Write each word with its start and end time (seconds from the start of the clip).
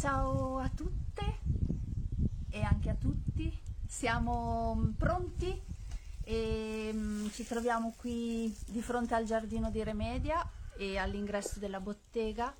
Ciao 0.00 0.56
a 0.56 0.70
tutte 0.70 1.40
e 2.48 2.62
anche 2.62 2.88
a 2.88 2.94
tutti, 2.94 3.54
siamo 3.86 4.74
mm, 4.74 4.90
pronti 4.92 5.62
e 6.24 6.90
mm, 6.90 7.28
ci 7.28 7.44
troviamo 7.44 7.92
qui 7.98 8.50
di 8.68 8.80
fronte 8.80 9.14
al 9.14 9.26
giardino 9.26 9.70
di 9.70 9.82
Remedia 9.82 10.42
e 10.78 10.96
all'ingresso 10.96 11.58
della 11.58 11.80
bottega 11.80 12.56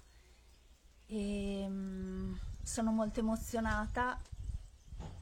e 1.07 1.65
mm, 1.67 2.35
sono 2.63 2.91
molto 2.93 3.21
emozionata 3.21 4.21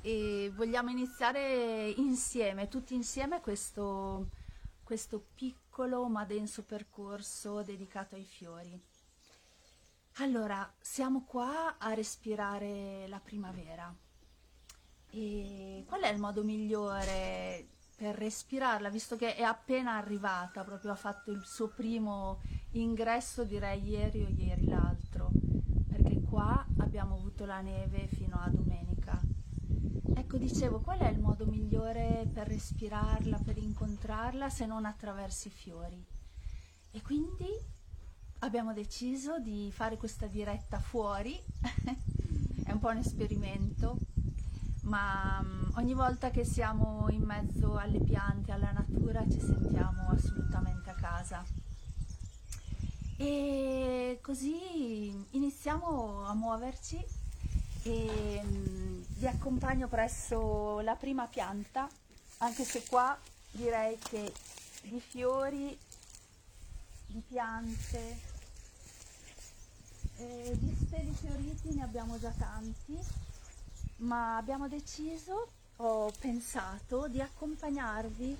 e 0.00 0.50
vogliamo 0.56 0.90
iniziare 0.90 1.88
insieme, 1.98 2.66
tutti 2.66 2.94
insieme 2.94 3.40
questo, 3.40 4.30
questo 4.82 5.24
piccolo 5.36 6.08
ma 6.08 6.24
denso 6.24 6.64
percorso 6.64 7.62
dedicato 7.62 8.16
ai 8.16 8.24
fiori. 8.24 8.97
Allora, 10.20 10.68
siamo 10.80 11.22
qua 11.22 11.78
a 11.78 11.94
respirare 11.94 13.06
la 13.06 13.20
primavera. 13.20 13.94
E 15.10 15.84
qual 15.86 16.00
è 16.00 16.08
il 16.08 16.18
modo 16.18 16.42
migliore 16.42 17.68
per 17.96 18.16
respirarla, 18.16 18.90
visto 18.90 19.14
che 19.14 19.36
è 19.36 19.42
appena 19.42 19.94
arrivata, 19.94 20.64
proprio 20.64 20.90
ha 20.90 20.96
fatto 20.96 21.30
il 21.30 21.44
suo 21.44 21.68
primo 21.68 22.40
ingresso, 22.72 23.44
direi 23.44 23.80
ieri 23.88 24.24
o 24.24 24.28
ieri 24.28 24.66
l'altro, 24.66 25.30
perché 25.86 26.20
qua 26.22 26.66
abbiamo 26.78 27.14
avuto 27.14 27.44
la 27.44 27.60
neve 27.60 28.08
fino 28.08 28.40
a 28.40 28.48
domenica. 28.48 29.20
Ecco, 30.16 30.36
dicevo, 30.36 30.80
qual 30.80 30.98
è 30.98 31.08
il 31.10 31.20
modo 31.20 31.46
migliore 31.46 32.28
per 32.32 32.48
respirarla, 32.48 33.38
per 33.38 33.56
incontrarla, 33.56 34.50
se 34.50 34.66
non 34.66 34.84
attraverso 34.84 35.46
i 35.46 35.52
fiori? 35.52 36.04
E 36.90 37.02
quindi 37.02 37.76
abbiamo 38.40 38.72
deciso 38.72 39.38
di 39.38 39.70
fare 39.72 39.96
questa 39.96 40.26
diretta 40.26 40.78
fuori, 40.78 41.38
è 42.64 42.70
un 42.70 42.78
po' 42.78 42.88
un 42.88 42.98
esperimento, 42.98 43.98
ma 44.82 45.38
um, 45.42 45.72
ogni 45.76 45.94
volta 45.94 46.30
che 46.30 46.44
siamo 46.44 47.08
in 47.10 47.22
mezzo 47.22 47.76
alle 47.76 48.00
piante, 48.00 48.52
alla 48.52 48.70
natura, 48.70 49.24
ci 49.28 49.40
sentiamo 49.40 50.08
assolutamente 50.08 50.90
a 50.90 50.94
casa. 50.94 51.44
E 53.16 54.20
così 54.22 55.10
iniziamo 55.30 56.24
a 56.24 56.34
muoverci 56.34 57.04
e 57.82 58.40
um, 58.44 59.04
vi 59.16 59.26
accompagno 59.26 59.88
presso 59.88 60.80
la 60.80 60.94
prima 60.94 61.26
pianta, 61.26 61.88
anche 62.38 62.62
se 62.62 62.84
qua 62.88 63.18
direi 63.50 63.98
che 63.98 64.32
di 64.82 65.00
fiori 65.00 65.76
di 67.08 67.22
piante, 67.26 68.20
eh, 70.18 70.56
di 70.58 70.76
steli 70.86 71.12
fioriti 71.12 71.74
ne 71.74 71.82
abbiamo 71.82 72.18
già 72.18 72.30
tanti, 72.30 72.98
ma 73.98 74.36
abbiamo 74.36 74.68
deciso, 74.68 75.48
ho 75.76 76.12
pensato 76.18 77.08
di 77.08 77.20
accompagnarvi 77.20 78.36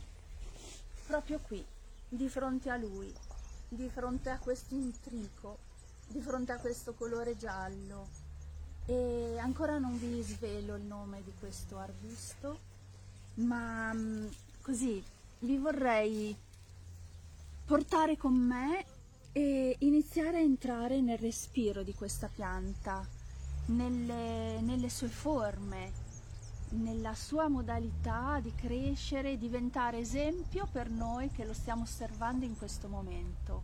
proprio 1.07 1.39
qui, 1.39 1.65
di 2.09 2.29
fronte 2.29 2.71
a 2.71 2.77
lui, 2.77 3.13
di 3.69 3.89
fronte 3.89 4.31
a 4.31 4.39
questo 4.39 4.75
intrico, 4.75 5.59
di 6.09 6.21
fronte 6.21 6.53
a 6.53 6.59
questo 6.59 6.95
colore 6.95 7.37
giallo. 7.37 8.27
E 8.87 9.39
ancora 9.39 9.79
non 9.79 9.99
vi 9.99 10.23
svelo 10.23 10.75
il 10.75 10.83
nome 10.83 11.23
di 11.23 11.33
questo 11.39 11.79
arbusto, 11.79 12.59
ma 13.35 13.93
mm, 13.93 14.27
così 14.63 15.03
vi 15.41 15.59
vorrei 15.59 16.37
portare 17.67 18.17
con 18.17 18.33
me 18.35 18.85
e 19.39 19.77
iniziare 19.83 20.39
a 20.39 20.41
entrare 20.41 21.01
nel 21.01 21.17
respiro 21.17 21.85
di 21.85 21.95
questa 21.95 22.27
pianta, 22.27 23.07
nelle, 23.67 24.61
nelle 24.61 24.89
sue 24.89 25.07
forme, 25.07 25.93
nella 26.71 27.15
sua 27.15 27.47
modalità 27.47 28.41
di 28.43 28.53
crescere, 28.57 29.39
diventare 29.39 29.99
esempio 29.99 30.67
per 30.73 30.91
noi 30.91 31.31
che 31.31 31.45
lo 31.45 31.53
stiamo 31.53 31.83
osservando 31.83 32.47
in 32.47 32.59
questo 32.59 32.89
momento. 32.89 33.63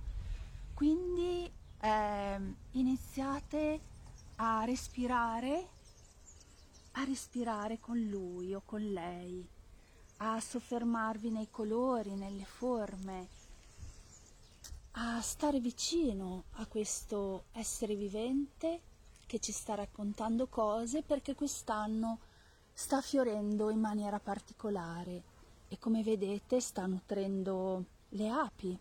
Quindi 0.75 1.51
eh, 1.81 2.41
iniziate 2.71 3.81
a 4.37 4.65
respirare, 4.65 5.69
a 6.93 7.03
respirare 7.03 7.81
con 7.81 7.99
lui 7.99 8.55
o 8.55 8.63
con 8.65 8.81
lei, 8.81 9.45
a 10.19 10.39
soffermarvi 10.39 11.31
nei 11.31 11.49
colori, 11.51 12.15
nelle 12.15 12.45
forme, 12.45 13.43
a 14.97 15.21
stare 15.21 15.59
vicino 15.59 16.45
a 16.53 16.67
questo 16.67 17.47
essere 17.53 17.97
vivente 17.97 18.81
che 19.27 19.41
ci 19.41 19.51
sta 19.51 19.75
raccontando 19.75 20.47
cose 20.47 21.03
perché 21.03 21.35
quest'anno 21.35 22.19
sta 22.73 23.01
fiorendo 23.01 23.71
in 23.71 23.81
maniera 23.81 24.21
particolare 24.21 25.23
e 25.69 25.79
come 25.79 26.03
vedete 26.03 26.61
sta 26.61 26.87
nutrendo 26.87 27.85
le 28.11 28.29
api. 28.29 28.79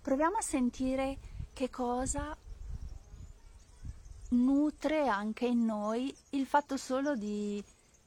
Proviamo 0.00 0.36
a 0.36 0.42
sentire 0.42 1.18
che 1.52 1.68
cosa 1.70 2.36
nutre 4.30 5.08
anche 5.08 5.46
in 5.46 5.64
noi 5.64 6.14
il 6.30 6.46
fatto 6.46 6.76
solo 6.76 7.16
di, 7.16 7.62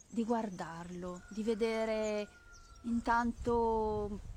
di 0.08 0.24
guardarlo, 0.24 1.24
di 1.30 1.44
vedere 1.44 2.28
intanto 2.84 4.31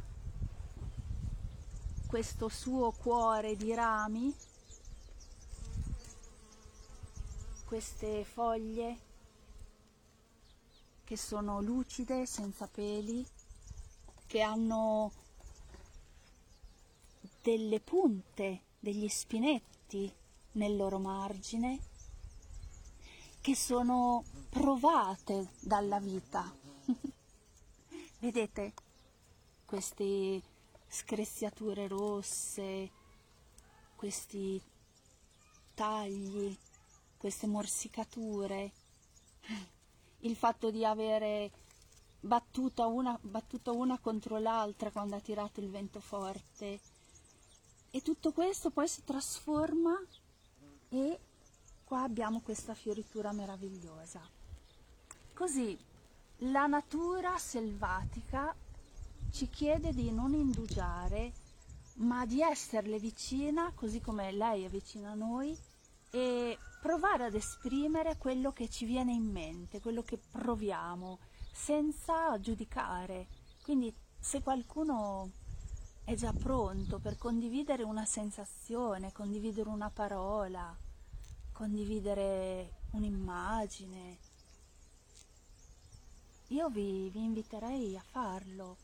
questo 2.14 2.48
suo 2.48 2.92
cuore 2.92 3.56
di 3.56 3.74
rami, 3.74 4.32
queste 7.66 8.22
foglie 8.22 8.98
che 11.02 11.16
sono 11.16 11.60
lucide, 11.60 12.24
senza 12.24 12.68
peli, 12.68 13.26
che 14.28 14.40
hanno 14.42 15.10
delle 17.42 17.80
punte, 17.80 18.60
degli 18.78 19.08
spinetti 19.08 20.08
nel 20.52 20.76
loro 20.76 21.00
margine, 21.00 21.80
che 23.40 23.56
sono 23.56 24.22
provate 24.50 25.50
dalla 25.58 25.98
vita. 25.98 26.48
Vedete 28.20 28.72
questi 29.64 30.40
scressiature 30.88 31.88
rosse, 31.88 32.90
questi 33.96 34.60
tagli, 35.74 36.56
queste 37.16 37.46
morsicature, 37.46 38.72
il 40.20 40.36
fatto 40.36 40.70
di 40.70 40.84
avere 40.84 41.50
battuto 42.20 42.88
una, 42.88 43.18
battuto 43.20 43.74
una 43.76 43.98
contro 43.98 44.38
l'altra 44.38 44.90
quando 44.90 45.16
ha 45.16 45.20
tirato 45.20 45.60
il 45.60 45.68
vento 45.68 46.00
forte 46.00 46.80
e 47.90 48.00
tutto 48.02 48.32
questo 48.32 48.70
poi 48.70 48.88
si 48.88 49.04
trasforma 49.04 49.96
e 50.88 51.20
qua 51.84 52.02
abbiamo 52.02 52.40
questa 52.40 52.74
fioritura 52.74 53.30
meravigliosa. 53.32 54.20
Così 55.32 55.78
la 56.38 56.66
natura 56.66 57.38
selvatica 57.38 58.54
ci 59.34 59.50
chiede 59.50 59.92
di 59.92 60.12
non 60.12 60.32
indugiare, 60.32 61.32
ma 61.94 62.24
di 62.24 62.40
esserle 62.40 63.00
vicina, 63.00 63.72
così 63.74 64.00
come 64.00 64.30
lei 64.30 64.62
è 64.62 64.68
vicina 64.68 65.10
a 65.10 65.14
noi, 65.14 65.58
e 66.12 66.56
provare 66.80 67.24
ad 67.24 67.34
esprimere 67.34 68.16
quello 68.16 68.52
che 68.52 68.68
ci 68.68 68.84
viene 68.84 69.12
in 69.12 69.24
mente, 69.24 69.80
quello 69.80 70.02
che 70.04 70.18
proviamo, 70.18 71.18
senza 71.52 72.38
giudicare. 72.38 73.26
Quindi 73.64 73.92
se 74.16 74.40
qualcuno 74.40 75.32
è 76.04 76.14
già 76.14 76.32
pronto 76.32 77.00
per 77.00 77.18
condividere 77.18 77.82
una 77.82 78.04
sensazione, 78.04 79.10
condividere 79.10 79.68
una 79.68 79.90
parola, 79.90 80.78
condividere 81.50 82.82
un'immagine, 82.92 84.18
io 86.48 86.68
vi, 86.70 87.10
vi 87.10 87.24
inviterei 87.24 87.96
a 87.96 88.04
farlo 88.08 88.83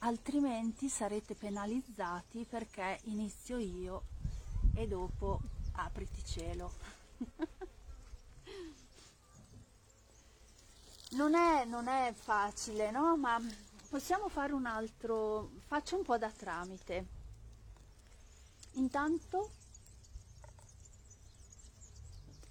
altrimenti 0.00 0.88
sarete 0.88 1.34
penalizzati 1.34 2.44
perché 2.48 3.00
inizio 3.04 3.58
io 3.58 4.02
e 4.74 4.86
dopo 4.86 5.40
apriti 5.72 6.24
cielo. 6.24 6.72
non, 11.10 11.34
è, 11.34 11.64
non 11.64 11.88
è 11.88 12.12
facile, 12.14 12.90
no? 12.90 13.16
Ma 13.16 13.40
possiamo 13.88 14.28
fare 14.28 14.52
un 14.52 14.66
altro, 14.66 15.50
faccio 15.66 15.96
un 15.96 16.02
po' 16.02 16.18
da 16.18 16.30
tramite. 16.30 17.16
Intanto 18.72 19.50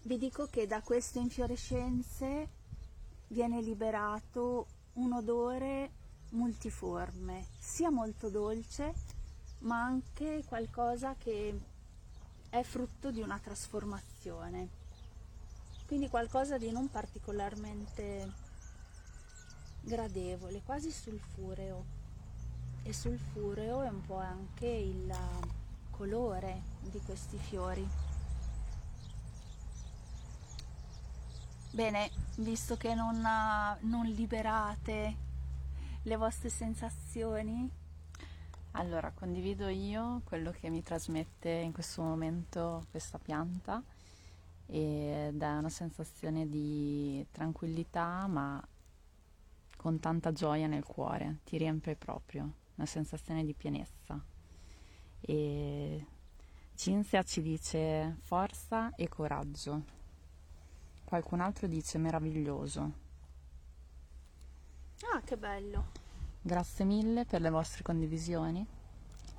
vi 0.03 0.17
dico 0.17 0.47
che 0.47 0.67
da 0.67 0.81
queste 0.81 1.19
infiorescenze 1.19 2.49
viene 3.27 3.61
liberato 3.61 4.67
un 4.93 5.13
odore 5.13 5.91
multiforme, 6.29 7.45
sia 7.57 7.89
molto 7.89 8.29
dolce, 8.29 8.93
ma 9.59 9.81
anche 9.83 10.43
qualcosa 10.45 11.15
che 11.17 11.59
è 12.49 12.63
frutto 12.63 13.11
di 13.11 13.21
una 13.21 13.39
trasformazione, 13.39 14.69
quindi 15.85 16.09
qualcosa 16.09 16.57
di 16.57 16.71
non 16.71 16.89
particolarmente 16.89 18.45
gradevole, 19.81 20.61
quasi 20.63 20.91
sulfureo. 20.91 21.95
E 22.83 22.93
sulfureo 22.93 23.81
è 23.81 23.89
un 23.89 24.01
po' 24.05 24.17
anche 24.17 24.67
il 24.67 25.13
colore 25.91 26.61
di 26.81 26.99
questi 26.99 27.37
fiori. 27.37 27.87
Bene, 31.71 32.09
visto 32.37 32.75
che 32.77 32.93
non, 32.93 33.21
non 33.81 34.05
liberate 34.05 35.25
le 36.03 36.15
vostre 36.15 36.49
sensazioni, 36.49 37.69
allora 38.71 39.11
condivido 39.11 39.67
io 39.67 40.21
quello 40.23 40.51
che 40.51 40.69
mi 40.69 40.83
trasmette 40.83 41.49
in 41.49 41.71
questo 41.71 42.01
momento 42.01 42.85
questa 42.91 43.17
pianta 43.17 43.83
ed 44.65 45.41
è 45.41 45.57
una 45.57 45.69
sensazione 45.69 46.47
di 46.47 47.25
tranquillità 47.31 48.27
ma 48.27 48.65
con 49.75 49.99
tanta 49.99 50.31
gioia 50.31 50.67
nel 50.67 50.83
cuore, 50.83 51.39
ti 51.45 51.57
riempie 51.57 51.95
proprio, 51.95 52.51
una 52.75 52.85
sensazione 52.85 53.45
di 53.45 53.53
pienezza. 53.53 54.21
E 55.21 56.05
Cinzia 56.75 57.23
ci 57.23 57.41
dice 57.41 58.17
forza 58.21 58.93
e 58.95 59.07
coraggio. 59.07 59.83
Qualcun 61.03 61.39
altro 61.39 61.67
dice 61.67 61.97
meraviglioso. 61.97 63.06
Ah, 65.13 65.21
che 65.21 65.37
bello. 65.37 65.85
Grazie 66.41 66.85
mille 66.85 67.25
per 67.25 67.41
le 67.41 67.49
vostre 67.49 67.83
condivisioni. 67.83 68.65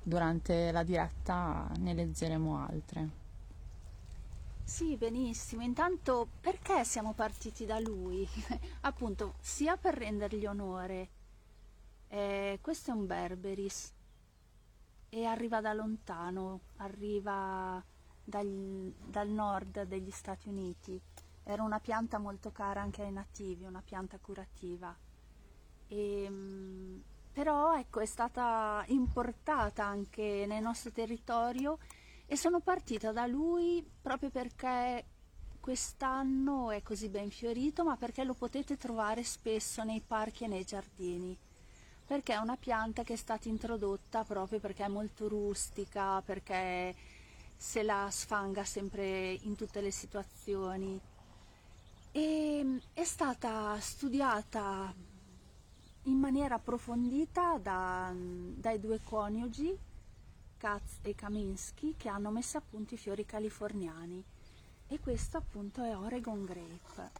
Durante 0.01 0.71
la 0.71 0.83
diretta 0.83 1.69
ne 1.77 1.93
leggeremo 1.93 2.57
altre. 2.57 3.09
Sì, 4.63 4.95
benissimo. 4.95 5.63
Intanto 5.63 6.27
perché 6.39 6.83
siamo 6.85 7.13
partiti 7.13 7.65
da 7.65 7.79
lui? 7.79 8.27
Appunto, 8.81 9.33
sia 9.41 9.75
per 9.77 9.95
rendergli 9.95 10.45
onore. 10.45 11.09
Eh, 12.07 12.59
questo 12.61 12.91
è 12.91 12.93
un 12.93 13.05
Berberis 13.05 13.93
e 15.09 15.25
arriva 15.25 15.59
da 15.59 15.73
lontano, 15.73 16.61
arriva 16.77 17.83
dal, 18.23 18.93
dal 19.03 19.27
nord 19.27 19.83
degli 19.83 20.11
Stati 20.11 20.47
Uniti. 20.47 21.01
Era 21.43 21.63
una 21.63 21.79
pianta 21.79 22.19
molto 22.19 22.51
cara 22.51 22.81
anche 22.81 23.01
ai 23.01 23.11
nativi, 23.11 23.65
una 23.65 23.81
pianta 23.83 24.19
curativa. 24.19 24.95
E, 25.89 26.23
ehm, 26.23 27.03
però 27.33 27.77
ecco, 27.77 27.99
è 27.99 28.05
stata 28.05 28.83
importata 28.87 29.83
anche 29.85 30.45
nel 30.47 30.61
nostro 30.61 30.91
territorio 30.91 31.77
e 32.25 32.35
sono 32.37 32.59
partita 32.59 33.11
da 33.11 33.25
lui 33.25 33.85
proprio 34.01 34.29
perché 34.29 35.05
quest'anno 35.59 36.71
è 36.71 36.81
così 36.81 37.09
ben 37.09 37.29
fiorito, 37.29 37.83
ma 37.83 37.95
perché 37.97 38.23
lo 38.23 38.33
potete 38.33 38.77
trovare 38.77 39.23
spesso 39.23 39.83
nei 39.83 40.01
parchi 40.05 40.45
e 40.45 40.47
nei 40.47 40.63
giardini, 40.63 41.37
perché 42.05 42.33
è 42.33 42.37
una 42.37 42.55
pianta 42.55 43.03
che 43.03 43.13
è 43.13 43.17
stata 43.17 43.47
introdotta 43.49 44.23
proprio 44.23 44.59
perché 44.59 44.85
è 44.85 44.87
molto 44.87 45.27
rustica, 45.27 46.21
perché 46.21 46.95
se 47.55 47.83
la 47.83 48.07
sfanga 48.09 48.63
sempre 48.63 49.31
in 49.31 49.55
tutte 49.55 49.81
le 49.81 49.91
situazioni. 49.91 50.99
E 52.11 52.81
è 52.93 53.03
stata 53.03 53.77
studiata 53.79 54.93
in 56.09 56.17
maniera 56.17 56.55
approfondita 56.55 57.57
da, 57.61 58.11
dai 58.13 58.79
due 58.79 58.99
coniugi 59.03 59.77
Katz 60.57 60.99
e 61.03 61.15
Kaminsky 61.15 61.95
che 61.95 62.09
hanno 62.09 62.31
messo 62.31 62.57
a 62.57 62.61
punto 62.67 62.95
i 62.95 62.97
fiori 62.97 63.25
californiani 63.25 64.23
e 64.87 64.99
questo 64.99 65.37
appunto 65.37 65.83
è 65.83 65.95
Oregon 65.95 66.43
Grape 66.45 67.11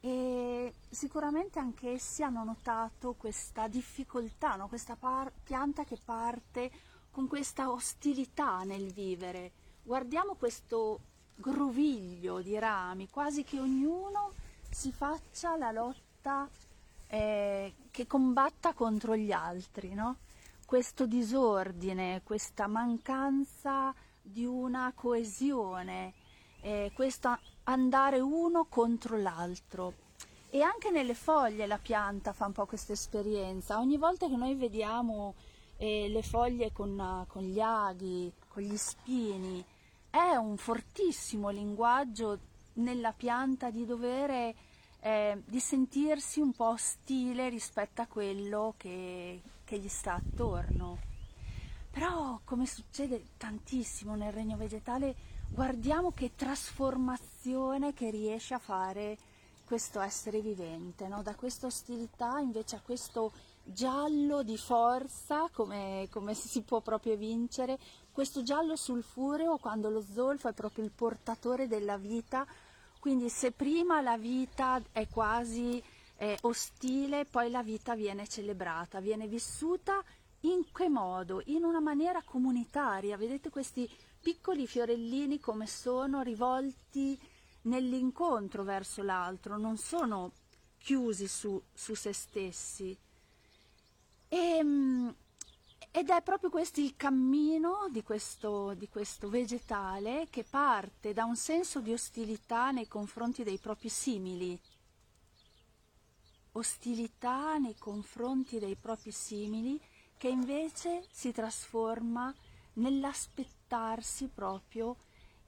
e 0.00 0.74
sicuramente 0.90 1.60
anche 1.60 1.90
essi 1.90 2.24
hanno 2.24 2.42
notato 2.42 3.12
questa 3.12 3.68
difficoltà, 3.68 4.56
no? 4.56 4.66
questa 4.66 4.96
par- 4.96 5.30
pianta 5.44 5.84
che 5.84 5.96
parte 6.02 6.72
con 7.12 7.28
questa 7.28 7.70
ostilità 7.70 8.64
nel 8.64 8.90
vivere. 8.92 9.52
Guardiamo 9.82 10.34
questo 10.34 10.98
groviglio 11.36 12.40
di 12.40 12.58
rami, 12.58 13.08
quasi 13.10 13.44
che 13.44 13.60
ognuno 13.60 14.32
si 14.70 14.90
faccia 14.90 15.56
la 15.56 15.70
lotta 15.70 16.48
eh, 17.12 17.74
che 17.90 18.06
combatta 18.06 18.72
contro 18.72 19.14
gli 19.14 19.32
altri, 19.32 19.92
no? 19.92 20.16
questo 20.64 21.04
disordine, 21.04 22.22
questa 22.24 22.66
mancanza 22.66 23.94
di 24.22 24.46
una 24.46 24.90
coesione, 24.94 26.14
eh, 26.62 26.90
questo 26.94 27.38
andare 27.64 28.18
uno 28.18 28.64
contro 28.64 29.18
l'altro. 29.18 29.92
E 30.48 30.62
anche 30.62 30.90
nelle 30.90 31.12
foglie 31.12 31.66
la 31.66 31.76
pianta 31.76 32.32
fa 32.32 32.46
un 32.46 32.52
po' 32.52 32.64
questa 32.64 32.94
esperienza. 32.94 33.78
Ogni 33.78 33.98
volta 33.98 34.26
che 34.26 34.36
noi 34.36 34.54
vediamo 34.54 35.34
eh, 35.76 36.08
le 36.08 36.22
foglie 36.22 36.72
con, 36.72 37.26
con 37.28 37.42
gli 37.42 37.60
aghi, 37.60 38.32
con 38.48 38.62
gli 38.62 38.76
spini, 38.78 39.62
è 40.08 40.34
un 40.36 40.56
fortissimo 40.56 41.50
linguaggio 41.50 42.38
nella 42.74 43.12
pianta 43.12 43.70
di 43.70 43.84
dovere 43.84 44.54
eh, 45.02 45.42
di 45.44 45.58
sentirsi 45.58 46.40
un 46.40 46.52
po' 46.52 46.70
ostile 46.70 47.48
rispetto 47.48 48.02
a 48.02 48.06
quello 48.06 48.74
che, 48.76 49.42
che 49.64 49.78
gli 49.78 49.88
sta 49.88 50.14
attorno. 50.14 50.98
Però, 51.90 52.40
come 52.44 52.66
succede 52.66 53.24
tantissimo 53.36 54.14
nel 54.14 54.32
regno 54.32 54.56
vegetale, 54.56 55.14
guardiamo 55.50 56.12
che 56.12 56.34
trasformazione 56.34 57.92
che 57.92 58.10
riesce 58.10 58.54
a 58.54 58.58
fare 58.58 59.18
questo 59.64 60.00
essere 60.00 60.40
vivente, 60.40 61.08
no? 61.08 61.22
da 61.22 61.34
questa 61.34 61.66
ostilità 61.66 62.38
invece 62.38 62.76
a 62.76 62.80
questo 62.80 63.32
giallo 63.64 64.42
di 64.42 64.56
forza, 64.56 65.48
come, 65.52 66.08
come, 66.10 66.34
si 66.34 66.62
può 66.62 66.80
proprio 66.80 67.16
vincere, 67.16 67.78
questo 68.12 68.42
giallo 68.42 68.76
sulfureo 68.76 69.58
quando 69.58 69.90
lo 69.90 70.02
zolfo 70.02 70.48
è 70.48 70.52
proprio 70.52 70.84
il 70.84 70.90
portatore 70.90 71.68
della 71.68 71.96
vita, 71.96 72.46
quindi 73.02 73.30
se 73.30 73.50
prima 73.50 74.00
la 74.00 74.16
vita 74.16 74.80
è 74.92 75.08
quasi 75.08 75.82
eh, 76.18 76.38
ostile, 76.42 77.24
poi 77.24 77.50
la 77.50 77.60
vita 77.60 77.96
viene 77.96 78.28
celebrata, 78.28 79.00
viene 79.00 79.26
vissuta 79.26 80.04
in 80.42 80.70
che 80.70 80.88
modo? 80.88 81.42
In 81.46 81.64
una 81.64 81.80
maniera 81.80 82.22
comunitaria. 82.22 83.16
Vedete 83.16 83.50
questi 83.50 83.90
piccoli 84.20 84.68
fiorellini 84.68 85.40
come 85.40 85.66
sono 85.66 86.22
rivolti 86.22 87.18
nell'incontro 87.62 88.62
verso 88.62 89.02
l'altro, 89.02 89.56
non 89.58 89.78
sono 89.78 90.30
chiusi 90.78 91.26
su, 91.26 91.60
su 91.74 91.94
se 91.94 92.12
stessi. 92.12 92.96
E, 94.28 94.36
ehm, 94.36 95.12
ed 95.94 96.08
è 96.08 96.22
proprio 96.22 96.48
questo 96.48 96.80
il 96.80 96.96
cammino 96.96 97.86
di 97.90 98.02
questo, 98.02 98.72
di 98.72 98.88
questo 98.88 99.28
vegetale 99.28 100.26
che 100.30 100.42
parte 100.42 101.12
da 101.12 101.24
un 101.24 101.36
senso 101.36 101.80
di 101.80 101.92
ostilità 101.92 102.70
nei 102.70 102.88
confronti 102.88 103.44
dei 103.44 103.58
propri 103.58 103.90
simili, 103.90 104.58
ostilità 106.52 107.58
nei 107.58 107.76
confronti 107.76 108.58
dei 108.58 108.74
propri 108.74 109.10
simili 109.10 109.78
che 110.16 110.28
invece 110.28 111.04
si 111.10 111.30
trasforma 111.30 112.34
nell'aspettarsi 112.74 114.28
proprio 114.28 114.96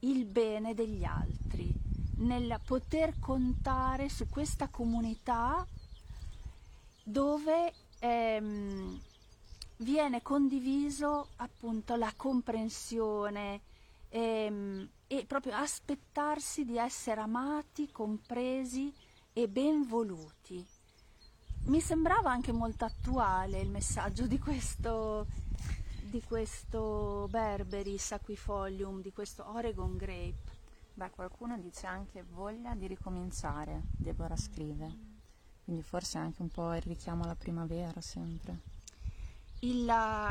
il 0.01 0.27
bene 0.27 0.75
degli 0.75 1.05
altri, 1.05 1.73
nel 2.19 2.61
poter 2.67 3.19
contare 3.19 4.11
su 4.11 4.29
questa 4.29 4.69
comunità 4.69 5.67
dove 7.03 7.73
ehm, 7.99 9.01
viene 9.78 10.23
condiviso 10.23 11.28
appunto 11.37 11.97
la 11.97 12.12
comprensione 12.16 13.61
ehm, 14.09 14.88
e 15.07 15.25
proprio 15.26 15.54
aspettarsi 15.54 16.64
di 16.64 16.78
essere 16.78 17.21
amati, 17.21 17.90
compresi 17.90 18.93
e 19.33 19.49
ben 19.49 19.87
voluti. 19.87 20.64
Mi 21.66 21.81
sembrava 21.81 22.31
anche 22.31 22.52
molto 22.52 22.85
attuale 22.85 23.61
il 23.61 23.71
messaggio 23.71 24.26
di 24.26 24.38
questo, 24.38 25.26
di 26.02 26.23
questo 26.23 27.26
Berberis 27.31 28.12
aquifolium, 28.12 29.00
di 29.00 29.12
questo 29.12 29.49
Oregon 29.50 29.97
Grape. 29.97 30.52
Beh, 30.93 31.11
qualcuno 31.11 31.59
dice 31.59 31.87
anche 31.87 32.23
voglia 32.23 32.75
di 32.75 32.87
ricominciare, 32.87 33.83
Deborah 33.97 34.37
scrive. 34.37 35.12
Quindi 35.64 35.83
forse 35.83 36.19
anche 36.19 36.43
un 36.43 36.49
po' 36.49 36.75
il 36.75 36.83
richiamo 36.83 37.25
alla 37.25 37.35
primavera 37.35 38.00
sempre. 38.00 38.74
Il, 39.64 39.90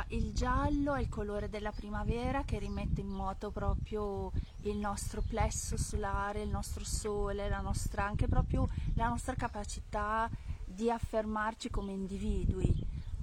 il, 0.10 0.32
giallo 0.32 0.94
è 0.94 1.02
il 1.02 1.10
colore 1.10 1.50
della 1.50 1.72
primavera 1.72 2.44
che 2.44 2.60
rimette 2.60 3.02
in 3.02 3.08
moto 3.08 3.50
proprio 3.50 4.32
il 4.62 4.78
nostro 4.78 5.24
plesso 5.28 5.76
solare, 5.76 6.44
il 6.44 6.50
nostro 6.50 6.84
sole, 6.84 7.50
la 7.50 7.60
nostra, 7.60 8.06
anche 8.06 8.28
proprio 8.28 8.70
la 8.94 9.08
nostra 9.08 9.34
capacità 9.34 10.30
di 10.64 10.92
affermarci 10.92 11.72
come 11.72 11.94
individui, 11.94 12.72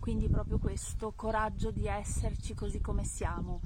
quindi 0.01 0.29
proprio 0.29 0.59
questo 0.59 1.13
coraggio 1.15 1.71
di 1.71 1.87
esserci 1.87 2.55
così 2.55 2.81
come 2.81 3.05
siamo. 3.05 3.61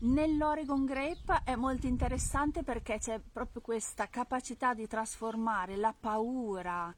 Nell'Oregon 0.00 0.84
Grape 0.86 1.42
è 1.44 1.54
molto 1.54 1.86
interessante 1.86 2.64
perché 2.64 2.98
c'è 2.98 3.20
proprio 3.20 3.62
questa 3.62 4.08
capacità 4.08 4.74
di 4.74 4.88
trasformare 4.88 5.76
la 5.76 5.94
paura 5.96 6.92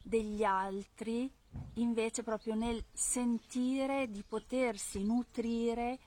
degli 0.00 0.44
altri 0.44 1.28
invece 1.74 2.22
proprio 2.22 2.54
nel 2.54 2.84
sentire 2.92 4.10
di 4.10 4.22
potersi 4.26 5.02
nutrire 5.04 5.98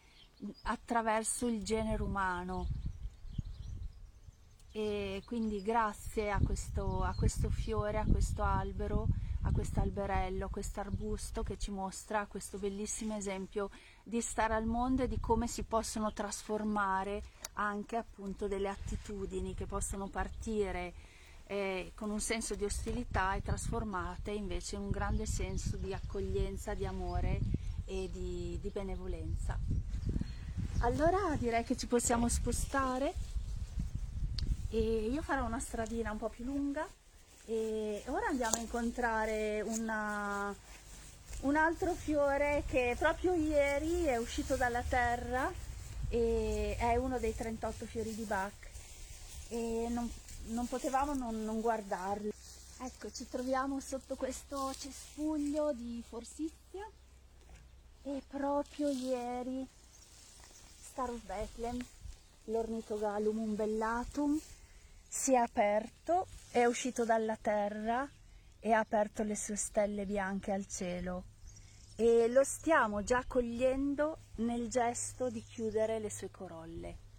attraverso 0.64 1.48
il 1.48 1.64
genere 1.64 2.02
umano. 2.02 2.68
E 4.74 5.22
quindi 5.26 5.62
grazie 5.62 6.32
a 6.32 6.40
questo, 6.40 7.04
a 7.04 7.14
questo 7.14 7.50
fiore, 7.50 7.98
a 7.98 8.06
questo 8.06 8.42
albero, 8.42 9.08
a 9.44 9.52
questo 9.52 9.82
alberello, 9.82 10.46
a 10.46 10.50
questo 10.50 10.80
arbusto 10.80 11.44
che 11.44 11.58
ci 11.58 11.72
mostra 11.72 12.26
questo 12.28 12.58
bellissimo 12.58 13.16
esempio 13.16 13.70
di 14.04 14.22
stare 14.22 14.54
al 14.54 14.66
mondo 14.66 15.04
e 15.04 15.08
di 15.08 15.20
come 15.20 15.48
si 15.48 15.64
possono 15.64 16.14
trasformare 16.14 17.24
anche 17.54 17.98
appunto 17.98 18.48
delle 18.48 18.70
attitudini 18.70 19.54
che 19.54 19.66
possono 19.66 20.08
partire 20.08 20.94
eh, 21.52 21.92
con 21.96 22.10
un 22.10 22.22
senso 22.22 22.56
di 22.56 22.64
ostilità 22.64 23.36
e 23.36 23.42
trasformate 23.42 24.32
invece 24.32 24.78
in 24.78 24.84
un 24.84 24.90
grande 24.90 25.26
senso 25.26 25.76
di 25.76 25.94
accoglienza, 25.94 26.74
di 26.76 26.86
amore 26.86 27.42
e 27.84 28.10
di, 28.10 28.58
di 28.62 28.70
benevolenza. 28.70 29.60
Allora 30.80 31.36
direi 31.38 31.66
che 31.66 31.76
ci 31.76 31.88
possiamo 31.88 32.30
spostare 32.30 33.14
e 34.70 35.10
io 35.12 35.22
farò 35.22 35.46
una 35.46 35.60
stradina 35.60 36.14
un 36.14 36.20
po' 36.20 36.30
più 36.30 36.46
lunga 36.46 36.88
e 37.46 38.02
ora 38.06 38.28
andiamo 38.28 38.56
a 38.56 38.60
incontrare 38.60 39.60
una, 39.60 40.56
un 41.42 41.56
altro 41.58 41.94
fiore 41.94 42.64
che 42.66 42.96
proprio 42.98 43.34
ieri 43.34 44.04
è 44.04 44.16
uscito 44.16 44.56
dalla 44.56 44.84
terra 44.84 45.52
e 46.08 46.78
è 46.80 46.96
uno 46.96 47.20
dei 47.20 47.36
38 47.36 47.86
fiori 47.86 48.16
di 48.16 48.24
Bach 48.24 48.70
e 49.50 49.88
non, 49.90 50.10
non 50.48 50.68
potevamo 50.68 51.14
non, 51.14 51.44
non 51.44 51.62
guardarlo. 51.62 52.32
Ecco, 52.80 53.12
ci 53.12 53.28
troviamo 53.30 53.80
sotto 53.80 54.16
questo 54.16 54.74
cespuglio 54.74 55.72
di 55.74 56.04
forsizia 56.08 56.90
e 58.04 58.22
proprio 58.28 58.90
ieri 58.90 59.68
Star 60.82 61.10
of 61.10 61.22
Bethlehem, 61.24 61.80
l'ornitogallum 62.46 63.38
umbellatum, 63.38 64.40
si 65.08 65.34
è 65.34 65.38
aperto, 65.38 66.28
è 66.50 66.66
uscito 66.66 67.06
dalla 67.06 67.38
terra 67.40 68.10
e 68.60 68.72
ha 68.72 68.80
aperto 68.80 69.24
le 69.24 69.36
sue 69.36 69.56
stelle 69.56 70.06
bianche 70.06 70.52
al 70.52 70.68
cielo 70.68 71.24
e 71.96 72.28
lo 72.30 72.44
stiamo 72.44 73.04
già 73.04 73.24
cogliendo 73.28 74.18
nel 74.38 74.70
gesto 74.70 75.30
di 75.30 75.44
chiudere 75.44 76.00
le 76.00 76.10
sue 76.10 76.32
corolle. 76.32 77.11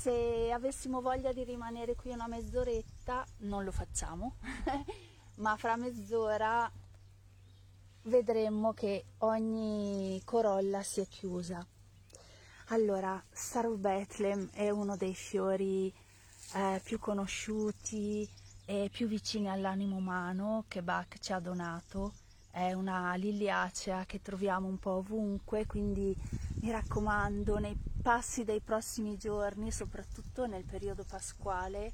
Se 0.00 0.50
avessimo 0.50 1.02
voglia 1.02 1.30
di 1.30 1.44
rimanere 1.44 1.94
qui 1.94 2.10
una 2.10 2.26
mezz'oretta, 2.26 3.22
non 3.40 3.64
lo 3.64 3.70
facciamo, 3.70 4.36
ma 5.36 5.54
fra 5.58 5.76
mezz'ora 5.76 6.72
vedremmo 8.04 8.72
che 8.72 9.04
ogni 9.18 10.18
corolla 10.24 10.82
si 10.82 11.02
è 11.02 11.06
chiusa. 11.06 11.62
Allora, 12.68 13.22
Star 13.30 13.66
of 13.66 13.76
Bethlehem 13.76 14.48
è 14.54 14.70
uno 14.70 14.96
dei 14.96 15.14
fiori 15.14 15.92
eh, 16.54 16.80
più 16.82 16.98
conosciuti 16.98 18.26
e 18.64 18.88
più 18.90 19.06
vicini 19.06 19.50
all'animo 19.50 19.96
umano 19.96 20.64
che 20.66 20.82
Bach 20.82 21.18
ci 21.18 21.34
ha 21.34 21.40
donato. 21.40 22.14
È 22.52 22.72
una 22.72 23.14
liliacea 23.14 24.04
che 24.06 24.20
troviamo 24.22 24.66
un 24.66 24.78
po' 24.78 24.96
ovunque, 24.96 25.66
quindi 25.66 26.16
mi 26.62 26.70
raccomando, 26.72 27.58
nei 27.58 27.78
passi 28.02 28.42
dei 28.44 28.60
prossimi 28.60 29.16
giorni, 29.16 29.70
soprattutto 29.70 30.46
nel 30.46 30.64
periodo 30.64 31.04
pasquale, 31.04 31.92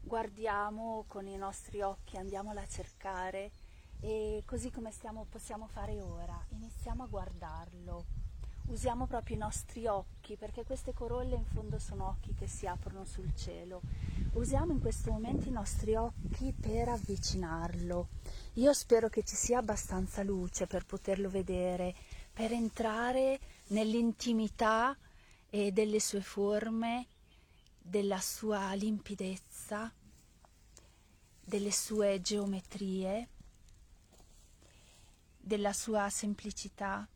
guardiamo 0.00 1.04
con 1.06 1.26
i 1.26 1.36
nostri 1.36 1.82
occhi, 1.82 2.16
andiamola 2.16 2.62
a 2.62 2.66
cercare 2.66 3.50
e 4.00 4.42
così 4.46 4.70
come 4.70 4.90
stiamo, 4.92 5.26
possiamo 5.28 5.66
fare 5.66 6.00
ora, 6.00 6.42
iniziamo 6.50 7.02
a 7.02 7.06
guardarlo 7.06 8.04
usiamo 8.68 9.06
proprio 9.06 9.36
i 9.36 9.38
nostri 9.38 9.86
occhi, 9.86 10.36
perché 10.36 10.64
queste 10.64 10.92
corolle 10.92 11.34
in 11.34 11.44
fondo 11.44 11.78
sono 11.78 12.08
occhi 12.08 12.34
che 12.34 12.46
si 12.46 12.66
aprono 12.66 13.04
sul 13.04 13.34
cielo. 13.34 13.80
Usiamo 14.32 14.72
in 14.72 14.80
questo 14.80 15.10
momento 15.10 15.48
i 15.48 15.52
nostri 15.52 15.94
occhi 15.94 16.52
per 16.52 16.88
avvicinarlo. 16.88 18.08
Io 18.54 18.72
spero 18.72 19.08
che 19.08 19.22
ci 19.22 19.36
sia 19.36 19.58
abbastanza 19.58 20.22
luce 20.22 20.66
per 20.66 20.84
poterlo 20.84 21.28
vedere, 21.28 21.94
per 22.32 22.52
entrare 22.52 23.38
nell'intimità 23.68 24.96
e 25.50 25.72
delle 25.72 26.00
sue 26.00 26.20
forme, 26.20 27.06
della 27.78 28.20
sua 28.20 28.74
limpidezza, 28.74 29.90
delle 31.42 31.72
sue 31.72 32.20
geometrie, 32.20 33.28
della 35.40 35.72
sua 35.72 36.10
semplicità 36.10 37.08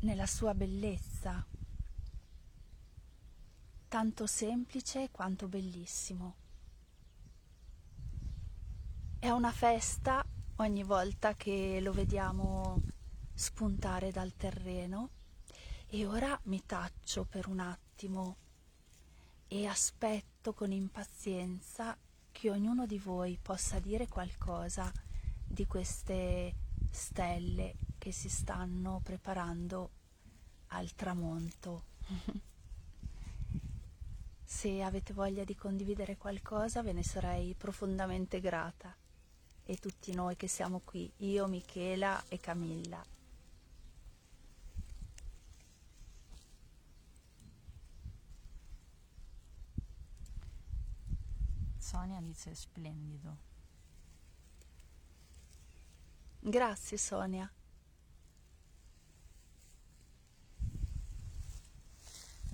nella 0.00 0.26
sua 0.26 0.54
bellezza, 0.54 1.44
tanto 3.88 4.26
semplice 4.26 5.10
quanto 5.10 5.48
bellissimo. 5.48 6.36
È 9.18 9.28
una 9.30 9.50
festa 9.50 10.24
ogni 10.56 10.84
volta 10.84 11.34
che 11.34 11.80
lo 11.80 11.92
vediamo 11.92 12.80
spuntare 13.34 14.12
dal 14.12 14.34
terreno 14.36 15.10
e 15.86 16.06
ora 16.06 16.38
mi 16.44 16.62
taccio 16.64 17.24
per 17.24 17.48
un 17.48 17.58
attimo 17.58 18.36
e 19.48 19.66
aspetto 19.66 20.52
con 20.52 20.70
impazienza 20.70 21.96
che 22.30 22.50
ognuno 22.50 22.86
di 22.86 22.98
voi 22.98 23.38
possa 23.40 23.80
dire 23.80 24.06
qualcosa 24.06 24.92
di 25.44 25.66
queste 25.66 26.54
stelle 26.90 27.87
che 28.08 28.14
si 28.14 28.30
stanno 28.30 29.02
preparando 29.04 29.90
al 30.68 30.94
tramonto. 30.94 31.84
Se 34.42 34.82
avete 34.82 35.12
voglia 35.12 35.44
di 35.44 35.54
condividere 35.54 36.16
qualcosa 36.16 36.82
ve 36.82 36.94
ne 36.94 37.02
sarei 37.02 37.52
profondamente 37.52 38.40
grata 38.40 38.96
e 39.62 39.76
tutti 39.76 40.14
noi 40.14 40.36
che 40.36 40.48
siamo 40.48 40.80
qui, 40.82 41.12
io, 41.18 41.46
Michela 41.48 42.24
e 42.28 42.38
Camilla. 42.38 43.04
Sonia 51.76 52.20
dice 52.22 52.54
splendido. 52.54 53.36
Grazie 56.40 56.96
Sonia. 56.96 57.52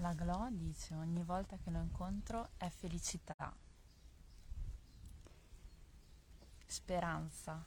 La 0.05 0.13
Glo 0.13 0.49
dice 0.51 0.93
ogni 0.97 1.23
volta 1.23 1.57
che 1.57 1.71
lo 1.71 1.81
incontro 1.81 2.51
è 2.59 2.69
felicità, 2.69 3.51
speranza 6.67 7.65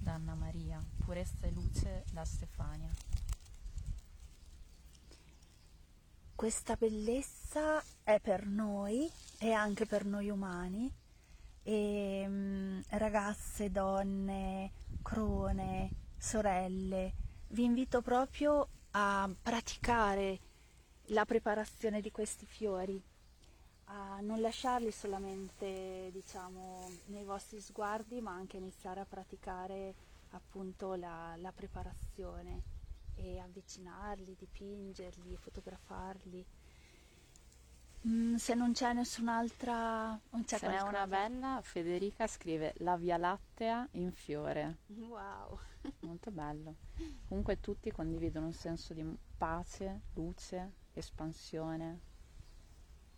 da 0.00 0.14
Anna 0.14 0.34
Maria, 0.34 0.84
purezza 1.04 1.46
e 1.46 1.52
luce 1.52 2.02
da 2.10 2.24
Stefania. 2.24 2.90
Questa 6.34 6.74
bellezza 6.74 7.80
è 8.02 8.18
per 8.18 8.44
noi 8.46 9.08
e 9.38 9.52
anche 9.52 9.86
per 9.86 10.04
noi 10.04 10.30
umani 10.30 10.92
e 11.62 12.24
mm, 12.26 12.80
ragazze, 12.88 13.70
donne, 13.70 14.72
crone, 15.00 15.90
sorelle, 16.18 17.14
vi 17.50 17.62
invito 17.62 18.02
proprio 18.02 18.68
a 18.90 19.32
praticare 19.40 20.40
la 21.08 21.24
preparazione 21.24 22.00
di 22.00 22.10
questi 22.10 22.46
fiori, 22.46 23.02
a 23.86 24.20
non 24.20 24.40
lasciarli 24.40 24.90
solamente 24.90 26.08
diciamo 26.12 26.90
nei 27.06 27.24
vostri 27.24 27.60
sguardi, 27.60 28.20
ma 28.20 28.32
anche 28.32 28.56
iniziare 28.56 29.00
a 29.00 29.06
praticare 29.06 29.94
appunto 30.30 30.94
la, 30.94 31.34
la 31.36 31.52
preparazione 31.52 32.62
e 33.16 33.38
avvicinarli, 33.38 34.34
dipingerli, 34.38 35.36
fotografarli. 35.36 36.44
Mm, 38.06 38.34
se 38.36 38.54
non 38.54 38.72
c'è 38.72 38.92
nessun'altra, 38.92 40.08
non 40.30 40.44
c'è 40.44 40.58
Se 40.58 40.68
n'è 40.68 40.78
qualcosa. 40.78 40.88
una 40.88 41.06
bella, 41.06 41.60
Federica 41.62 42.26
scrive 42.26 42.74
la 42.78 42.96
Via 42.96 43.16
Lattea 43.16 43.88
in 43.92 44.12
fiore. 44.12 44.78
Wow. 44.86 45.58
Molto 46.00 46.30
bello. 46.30 46.76
Comunque 47.26 47.60
tutti 47.60 47.90
condividono 47.90 48.46
un 48.46 48.52
senso 48.52 48.92
di 48.94 49.04
pace, 49.36 50.02
luce, 50.14 50.72
espansione, 50.92 52.00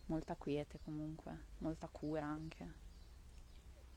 molta 0.05 0.35
quiete 0.35 0.79
comunque, 0.83 1.45
molta 1.59 1.87
cura 1.87 2.25
anche. 2.25 2.85